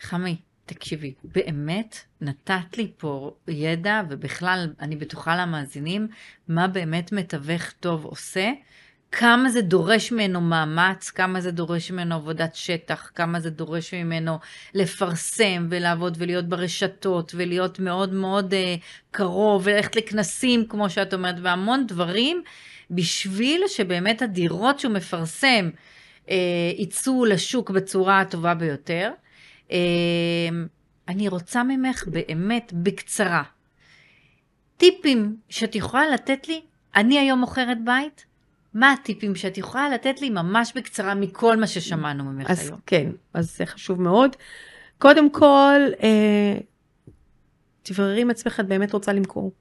[0.00, 6.08] חמי, תקשיבי, באמת נתת לי פה ידע, ובכלל, אני בטוחה למאזינים,
[6.48, 8.50] מה באמת מתווך טוב עושה,
[9.12, 14.38] כמה זה דורש ממנו מאמץ, כמה זה דורש ממנו עבודת שטח, כמה זה דורש ממנו
[14.74, 18.80] לפרסם ולעבוד ולהיות ברשתות ולהיות מאוד מאוד uh,
[19.10, 22.42] קרוב וללכת לכנסים, כמו שאת אומרת, והמון דברים,
[22.90, 25.70] בשביל שבאמת הדירות שהוא מפרסם
[26.78, 29.10] יצאו לשוק בצורה הטובה ביותר.
[29.70, 29.78] אה,
[31.08, 33.42] אני רוצה ממך באמת בקצרה,
[34.76, 36.60] טיפים שאת יכולה לתת לי,
[36.96, 38.26] אני היום מוכרת בית,
[38.74, 42.80] מה הטיפים שאת יכולה לתת לי ממש בקצרה מכל מה ששמענו ממך אז היום?
[42.86, 44.36] כן, אז זה חשוב מאוד.
[44.98, 46.58] קודם כל, אה,
[47.82, 49.52] תבררי עם עצמך, את באמת רוצה למכור.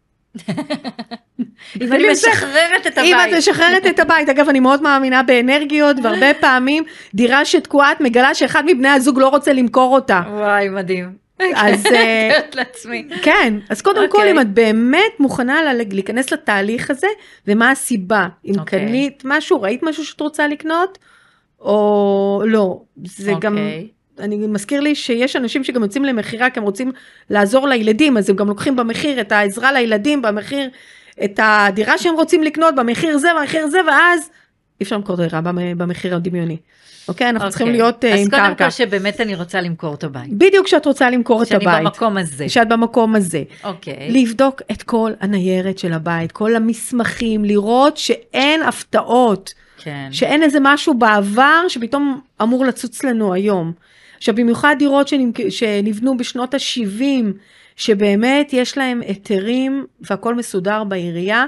[1.82, 3.38] אם אני משחררת את אם את הבית.
[3.38, 8.64] משחררת את הבית, אגב, אני מאוד מאמינה באנרגיות, והרבה פעמים דירה שתקועה, את מגלה שאחד
[8.66, 10.22] מבני הזוג לא רוצה למכור אותה.
[10.28, 11.22] וואי, מדהים.
[11.56, 13.08] אז אה, מתארת לעצמי.
[13.22, 14.32] כן, אז קודם כל, אוקיי.
[14.32, 17.08] אם את באמת מוכנה להיכנס לתהליך הזה,
[17.48, 18.80] ומה הסיבה, אם אוקיי.
[18.80, 20.98] קנית משהו, ראית משהו שאת רוצה לקנות,
[21.60, 22.82] או לא.
[23.06, 23.88] זה גם, אוקיי.
[24.22, 26.92] אני מזכיר לי שיש אנשים שגם יוצאים למכירה, כי הם רוצים
[27.30, 30.70] לעזור לילדים, אז הם גם לוקחים במחיר את העזרה לילדים, במחיר
[31.24, 34.30] את הדירה שהם רוצים לקנות, במחיר זה, במחיר זה, ואז
[34.80, 36.58] אי אפשר למכור דירה במ- במחיר הדמיוני.
[37.08, 37.30] אוקיי?
[37.30, 37.78] אנחנו צריכים אוקיי.
[37.82, 38.66] להיות אה, עם אז קודם קרקע.
[38.66, 40.34] כל שבאמת אני רוצה למכור את הבית.
[40.34, 41.84] בדיוק כשאת רוצה למכור את שאני הבית.
[41.84, 42.50] במקום הזה.
[42.50, 43.44] שאת במקום הזה.
[43.64, 44.12] אוקיי.
[44.12, 49.54] לבדוק את כל הניירת של הבית, כל המסמכים, לראות שאין הפתעות,
[49.84, 50.08] כן.
[50.12, 53.72] שאין איזה משהו בעבר שפתאום אמור לצוץ לנו היום.
[54.22, 55.50] עכשיו במיוחד דירות שנמק...
[55.50, 57.04] שנבנו בשנות ה-70,
[57.76, 61.46] שבאמת יש להם היתרים והכל מסודר בעירייה,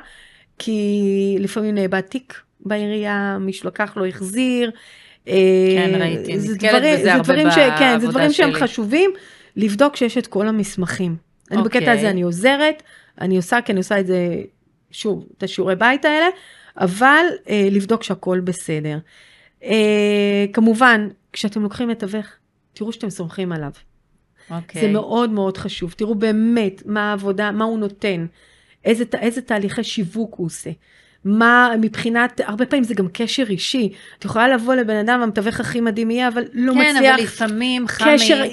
[0.59, 4.71] כי לפעמים נאבד תיק בעירייה, מישהו לקח לא החזיר.
[5.25, 5.31] כן,
[5.93, 7.55] אה, ראיתי, זה נתקלת דברים- בזה זה הרבה דברים ש...
[7.55, 8.61] כן, זה בעבודה דברים שהם שלי.
[8.61, 9.11] חשובים,
[9.55, 11.15] לבדוק שיש את כל המסמכים.
[11.51, 11.81] אני אוקיי.
[11.81, 12.83] בקטע הזה אני עוזרת,
[13.21, 14.41] אני עושה, כי אני עושה את זה,
[14.91, 16.27] שוב, את השיעורי בית האלה,
[16.77, 18.97] אבל אה, לבדוק שהכל בסדר.
[19.63, 22.25] אה, כמובן, כשאתם לוקחים מתווך,
[22.73, 23.71] תראו שאתם סומכים עליו.
[24.51, 24.81] אוקיי.
[24.81, 25.93] זה מאוד מאוד חשוב.
[25.97, 28.25] תראו באמת מה העבודה, מה הוא נותן,
[28.85, 30.69] איזה, איזה תהליכי שיווק הוא עושה.
[31.25, 33.89] מה מבחינת, הרבה פעמים זה גם קשר אישי.
[34.19, 37.87] את יכולה לבוא לבן אדם, המתווך הכי מדהים יהיה, אבל לא כן, מצליח אבל לפעמים,
[37.87, 38.43] חמי, קשר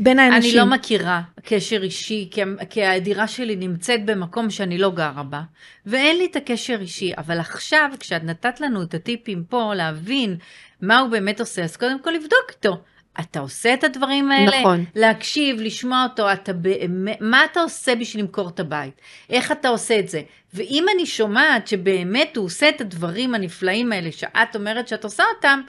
[0.00, 0.60] בין האנשים.
[0.60, 5.42] אני לא מכירה קשר אישי, כי, כי הדירה שלי נמצאת במקום שאני לא גרה בה,
[5.86, 7.12] ואין לי את הקשר אישי.
[7.18, 10.36] אבל עכשיו, כשאת נתת לנו את הטיפים פה, להבין
[10.80, 12.82] מה הוא באמת עושה, אז קודם כל לבדוק איתו.
[13.20, 14.60] אתה עושה את הדברים האלה?
[14.60, 14.84] נכון.
[14.94, 19.00] להקשיב, לשמוע אותו, אתה באמת, מה אתה עושה בשביל למכור את הבית?
[19.30, 20.22] איך אתה עושה את זה?
[20.54, 25.60] ואם אני שומעת שבאמת הוא עושה את הדברים הנפלאים האלה שאת אומרת שאת עושה אותם,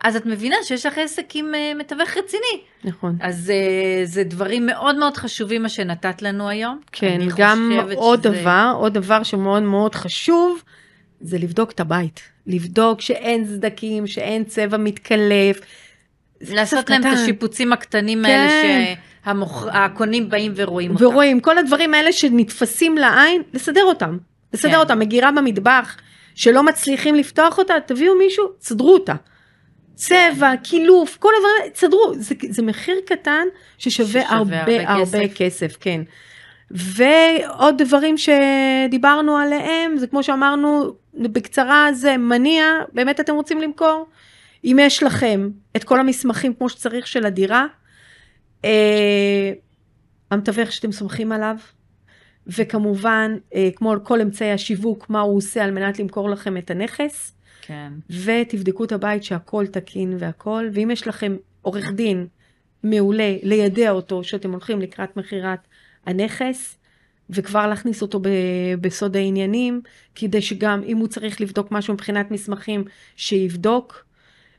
[0.00, 2.60] אז את מבינה שיש לך עסק עם אה, מתווך רציני.
[2.84, 3.16] נכון.
[3.20, 6.80] אז uh, זה דברים מאוד מאוד חשובים מה שנתת לנו היום.
[6.92, 10.62] כן, גם עוד שזה- דבר, עוד דבר שמאוד מאוד חשוב,
[11.20, 12.20] זה לבדוק את הבית.
[12.46, 15.60] לבדוק שאין סדקים, שאין צבע מתקלף.
[16.40, 17.14] לעשות להם את קטן.
[17.16, 18.30] השיפוצים הקטנים כן.
[18.30, 21.04] האלה שהקונים באים ורואים אותם.
[21.04, 24.18] ורואים, כל הדברים האלה שנתפסים לעין, לסדר אותם.
[24.52, 24.78] לסדר כן.
[24.78, 25.96] אותם, מגירה במטבח,
[26.34, 29.14] שלא מצליחים לפתוח אותה, תביאו מישהו, סדרו אותה.
[29.94, 33.46] צבע, קילוף, כל הדברים, תסדרו, זה, זה מחיר קטן
[33.78, 35.38] ששווה ששווה הרבה הרבה הרבה כסף.
[35.38, 36.00] כסף, כן.
[36.70, 44.06] ועוד דברים שדיברנו עליהם, זה כמו שאמרנו בקצרה, זה מניע, באמת אתם רוצים למכור?
[44.66, 47.66] אם יש לכם את כל המסמכים כמו שצריך של הדירה,
[48.64, 49.52] אה,
[50.30, 51.56] המתווך שאתם סומכים עליו,
[52.46, 57.32] וכמובן, אה, כמו כל אמצעי השיווק, מה הוא עושה על מנת למכור לכם את הנכס,
[57.62, 57.92] כן.
[58.24, 62.26] ותבדקו את הבית שהכל תקין והכל, ואם יש לכם עורך דין
[62.82, 65.60] מעולה, לידע אותו שאתם הולכים לקראת מכירת
[66.06, 66.78] הנכס,
[67.30, 69.80] וכבר להכניס אותו ב- בסוד העניינים,
[70.14, 72.84] כדי שגם אם הוא צריך לבדוק משהו מבחינת מסמכים,
[73.16, 74.05] שיבדוק,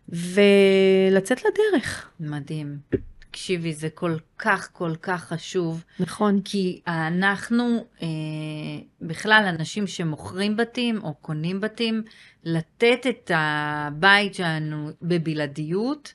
[0.09, 2.09] ולצאת לדרך.
[2.19, 2.77] מדהים.
[3.19, 6.41] תקשיבי, זה כל כך כל כך חשוב, נכון.
[6.45, 8.07] כי אנחנו, אה,
[9.01, 12.03] בכלל, אנשים שמוכרים בתים או קונים בתים,
[12.43, 16.13] לתת את הבית שלנו בבלעדיות.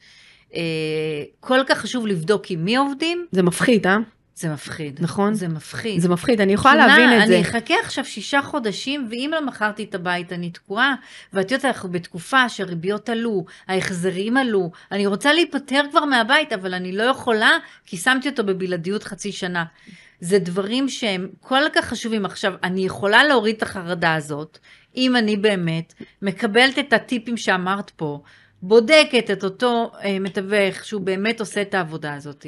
[0.55, 3.97] אה, כל כך חשוב לבדוק עם מי עובדים, זה מפחיד, אה?
[4.35, 4.99] זה מפחיד.
[5.03, 5.35] נכון.
[5.35, 6.01] זה מפחיד.
[6.01, 7.35] זה מפחיד, אני יכולה כי להבין את זה.
[7.35, 10.95] אני אחכה עכשיו שישה חודשים, ואם לא מכרתי את הבית, אני תקועה.
[11.33, 16.93] ואת יודעת, אנחנו בתקופה שהריביות עלו, ההחזרים עלו, אני רוצה להיפטר כבר מהבית, אבל אני
[16.93, 17.51] לא יכולה,
[17.87, 19.65] כי שמתי אותו בבלעדיות חצי שנה.
[20.21, 22.25] זה דברים שהם כל כך חשובים.
[22.25, 24.59] עכשיו, אני יכולה להוריד את החרדה הזאת,
[24.97, 28.23] אם אני באמת מקבלת את הטיפים שאמרת פה,
[28.63, 32.47] בודקת את אותו אה, מתווך שהוא באמת עושה את העבודה הזאת.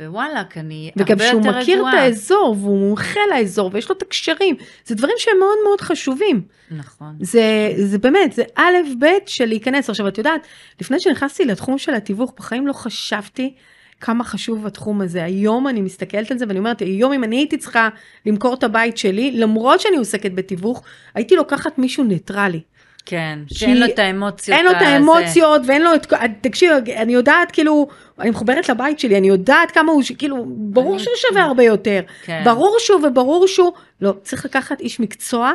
[0.00, 1.62] ווואלאק, אני הרבה וגם יותר שהוא רגועה.
[1.62, 4.56] מכיר את האזור, והוא מומחה לאזור, ויש לו את הקשרים.
[4.86, 6.42] זה דברים שהם מאוד מאוד חשובים.
[6.70, 7.16] נכון.
[7.20, 9.90] זה, זה באמת, זה א' ב' של להיכנס.
[9.90, 10.46] עכשיו, את יודעת,
[10.80, 13.54] לפני שנכנסתי לתחום של התיווך, בחיים לא חשבתי
[14.00, 15.24] כמה חשוב התחום הזה.
[15.24, 17.88] היום אני מסתכלת על זה ואני אומרת, היום אם אני הייתי צריכה
[18.26, 20.82] למכור את הבית שלי, למרות שאני עוסקת בתיווך,
[21.14, 22.60] הייתי לוקחת מישהו ניטרלי.
[23.06, 24.58] כן, שאין לו את האמוציות.
[24.58, 24.76] אין לו את.
[24.80, 26.06] האמוציות ואין לו את,
[26.40, 27.88] תקשיב, אני יודעת כאילו,
[28.18, 32.00] אני מחוברת לבית שלי, אני יודעת כמה הוא, כאילו, ברור שהוא שווה הרבה יותר.
[32.24, 32.42] כן.
[32.44, 35.52] ברור שהוא וברור שהוא, לא, צריך לקחת איש מקצוע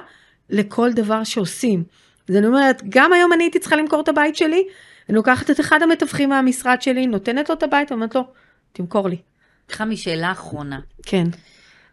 [0.50, 1.84] לכל דבר שעושים.
[2.30, 4.64] אז אני אומרת, גם היום אני הייתי צריכה למכור את הבית שלי,
[5.10, 8.22] אני לוקחת את אחד המתווכים מהמשרד שלי, נותנת לו את הבית, ואומרת לו,
[8.74, 9.18] תמכור לי.
[9.72, 10.80] חמי, שאלה אחרונה.
[11.04, 11.24] כן.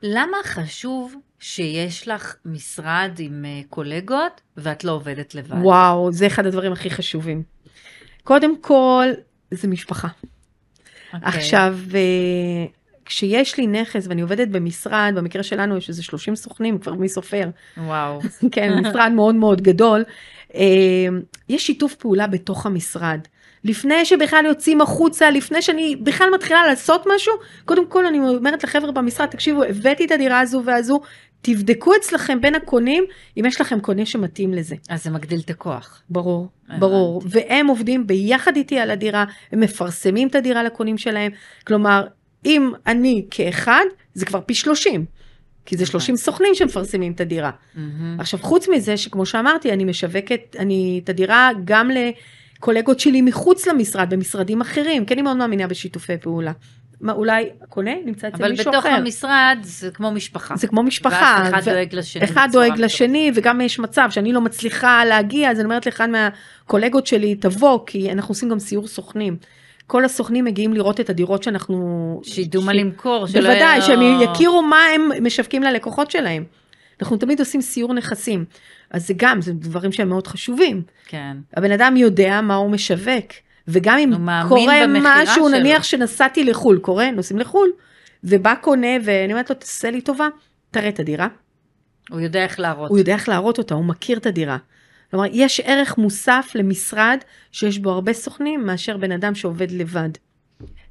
[0.02, 5.56] למה חשוב שיש לך משרד עם אה, קולגות ואת לא עובדת לבד?
[5.62, 7.42] וואו, זה אחד הדברים הכי חשובים.
[8.24, 9.06] קודם כל,
[9.50, 10.08] זה משפחה.
[11.14, 11.28] אוקיי.
[11.28, 12.66] עכשיו, אה,
[13.04, 17.50] כשיש לי נכס ואני עובדת במשרד, במקרה שלנו יש איזה 30 סוכנים, כבר מי סופר,
[17.76, 18.20] וואו.
[18.52, 20.04] כן, משרד מאוד מאוד גדול,
[20.54, 20.60] אה,
[21.48, 23.20] יש שיתוף פעולה בתוך המשרד.
[23.64, 27.32] לפני שבכלל יוצאים החוצה, לפני שאני בכלל מתחילה לעשות משהו,
[27.64, 31.00] קודם כל אני אומרת לחבר'ה במשרד, תקשיבו, הבאתי את הדירה הזו והזו,
[31.42, 33.04] תבדקו אצלכם בין הקונים,
[33.36, 34.76] אם יש לכם קונה שמתאים לזה.
[34.88, 36.02] אז זה מגדיל את הכוח.
[36.10, 36.80] ברור, הבנתי.
[36.80, 37.22] ברור.
[37.26, 41.32] והם עובדים ביחד איתי על הדירה, הם מפרסמים את הדירה לקונים שלהם.
[41.66, 42.06] כלומר,
[42.46, 43.84] אם אני כאחד,
[44.14, 45.04] זה כבר פי 30.
[45.66, 46.24] כי זה 30 הבנתי.
[46.24, 47.50] סוכנים שמפרסמים את הדירה.
[48.18, 54.10] עכשיו, חוץ מזה, שכמו שאמרתי, אני משווקת אני, את הדירה גם לקולגות שלי מחוץ למשרד,
[54.10, 56.52] במשרדים אחרים, כי אני מאוד מאמינה בשיתופי פעולה.
[57.00, 58.94] מה, אולי הקונה נמצא אצל אבל מישהו בתוך אחר.
[58.94, 60.56] המשרד זה כמו משפחה.
[60.56, 61.40] זה כמו משפחה.
[61.44, 62.24] ואז אחד ו- דואג לשני.
[62.24, 62.84] אחד דואג מטורפת.
[62.84, 67.78] לשני, וגם יש מצב שאני לא מצליחה להגיע, אז אני אומרת לאחד מהקולגות שלי, תבוא,
[67.86, 69.36] כי אנחנו עושים גם סיור סוכנים.
[69.86, 72.20] כל הסוכנים מגיעים לראות את הדירות שאנחנו...
[72.24, 73.26] שידעו מה ש- למכור.
[73.26, 76.44] שלא בוודאי, שהם יכירו מה הם משווקים ללקוחות שלהם.
[77.02, 78.44] אנחנו תמיד עושים סיור נכסים.
[78.90, 80.82] אז זה גם, זה דברים שהם מאוד חשובים.
[81.06, 81.36] כן.
[81.56, 83.26] הבן אדם יודע מה הוא משווק,
[83.68, 84.12] וגם אם
[84.48, 85.48] קורה משהו, שלו.
[85.48, 87.70] נניח שנסעתי לחו"ל, קורה, נוסעים לחו"ל,
[88.24, 90.28] ובא קונה, ואני אומרת לו, תעשה לי טובה,
[90.70, 91.28] תראה את הדירה.
[92.10, 92.90] הוא יודע איך להראות.
[92.90, 94.56] הוא יודע איך להראות אותה, הוא מכיר את הדירה.
[95.10, 97.18] כלומר, יש ערך מוסף למשרד
[97.52, 100.10] שיש בו הרבה סוכנים, מאשר בן אדם שעובד לבד.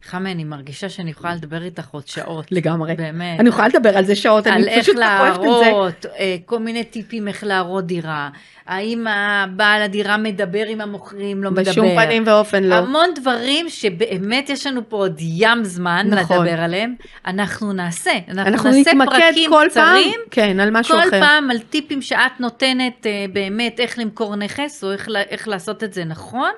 [0.03, 2.51] חמי, אני מרגישה שאני יכולה לדבר איתך עוד שעות.
[2.51, 2.95] לגמרי.
[2.95, 3.39] באמת.
[3.39, 5.47] אני יכולה לדבר על זה שעות, על אני איך פשוט לא אוהבת את זה.
[5.71, 8.29] להראות, אה, כל מיני טיפים איך להראות דירה.
[8.67, 11.71] האם הבעל הדירה מדבר עם המוכרים, לא מדבר.
[11.71, 12.75] בשום פנים ואופן לא.
[12.75, 16.45] המון דברים שבאמת יש לנו פה עוד ים זמן נכון.
[16.45, 16.95] לדבר עליהם,
[17.27, 18.11] אנחנו נעשה.
[18.27, 21.19] אנחנו, אנחנו נעשה נתמקד פרקים כל פעם, קצרים, כן, על משהו כל אחר.
[21.19, 25.93] פעם על טיפים שאת נותנת אה, באמת איך למכור נכס, או איך, איך לעשות את
[25.93, 26.51] זה נכון.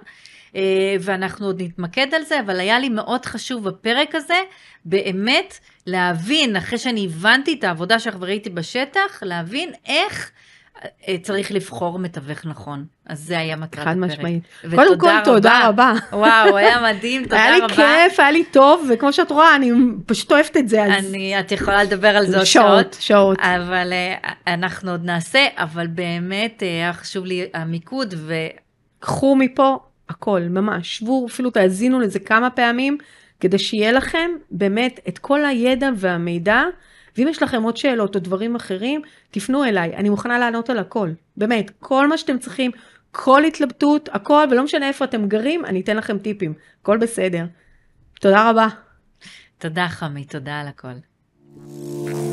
[0.55, 4.41] אה, ואנחנו עוד נתמקד על זה, אבל היה לי מאוד חשוב בפרק הזה,
[4.85, 10.31] באמת להבין, אחרי שאני הבנתי את העבודה שלך וראיתי בשטח, להבין איך
[11.07, 12.85] אה, צריך לבחור מתווך נכון.
[13.05, 14.11] אז זה היה מטרת חד הפרק.
[14.11, 14.43] משמעית.
[14.63, 15.93] ותודה קודם כל, תודה רבה.
[16.13, 17.75] וואו, היה מדהים, תודה היה לי רבה.
[17.75, 19.71] כיף, היה לי טוב, וכמו שאת רואה, אני
[20.05, 22.97] פשוט אוהבת את זה, אז אני, את יכולה לדבר על זה עוד שעות, שעות.
[22.99, 23.39] שעות.
[23.39, 28.33] אבל אה, אנחנו עוד נעשה, אבל באמת היה חשוב לי המיקוד, ו...
[28.99, 29.77] קחו מפה
[30.09, 30.97] הכל, ממש.
[30.97, 32.97] שבו, אפילו תאזינו לזה כמה פעמים,
[33.39, 36.63] כדי שיהיה לכם באמת את כל הידע והמידע.
[37.17, 39.01] ואם יש לכם עוד שאלות או דברים אחרים,
[39.31, 41.09] תפנו אליי, אני מוכנה לענות על הכל.
[41.37, 42.71] באמת, כל מה שאתם צריכים,
[43.11, 46.53] כל התלבטות, הכל, ולא משנה איפה אתם גרים, אני אתן לכם טיפים.
[46.81, 47.45] הכל בסדר.
[48.21, 48.67] תודה רבה.
[49.57, 52.28] תודה חמי, תודה על הכל.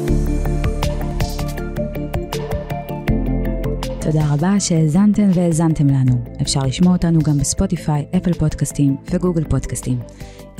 [4.06, 6.24] תודה רבה שהאזנתם והאזנתם לנו.
[6.42, 9.98] אפשר לשמוע אותנו גם בספוטיפיי, אפל פודקאסטים וגוגל פודקאסטים.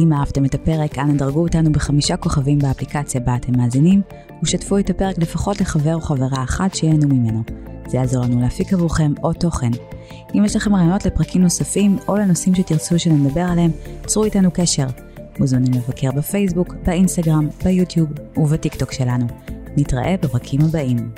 [0.00, 4.02] אם אהבתם את הפרק, אנא דרגו אותנו בחמישה כוכבים באפליקציה בה אתם מאזינים,
[4.42, 7.42] ושתפו את הפרק לפחות לחבר או חברה אחת שיהנו ממנו.
[7.88, 9.70] זה יעזור לנו להפיק עבורכם עוד תוכן.
[10.34, 13.70] אם יש לכם רעיונות לפרקים נוספים, או לנושאים שתרצו שנדבר עליהם,
[14.06, 14.86] צרו איתנו קשר.
[15.38, 19.26] מוזמנים לבקר בפייסבוק, באינסטגרם, ביוטיוב ובטיקטוק שלנו.
[19.76, 21.10] נתראה בפרקים הבאים.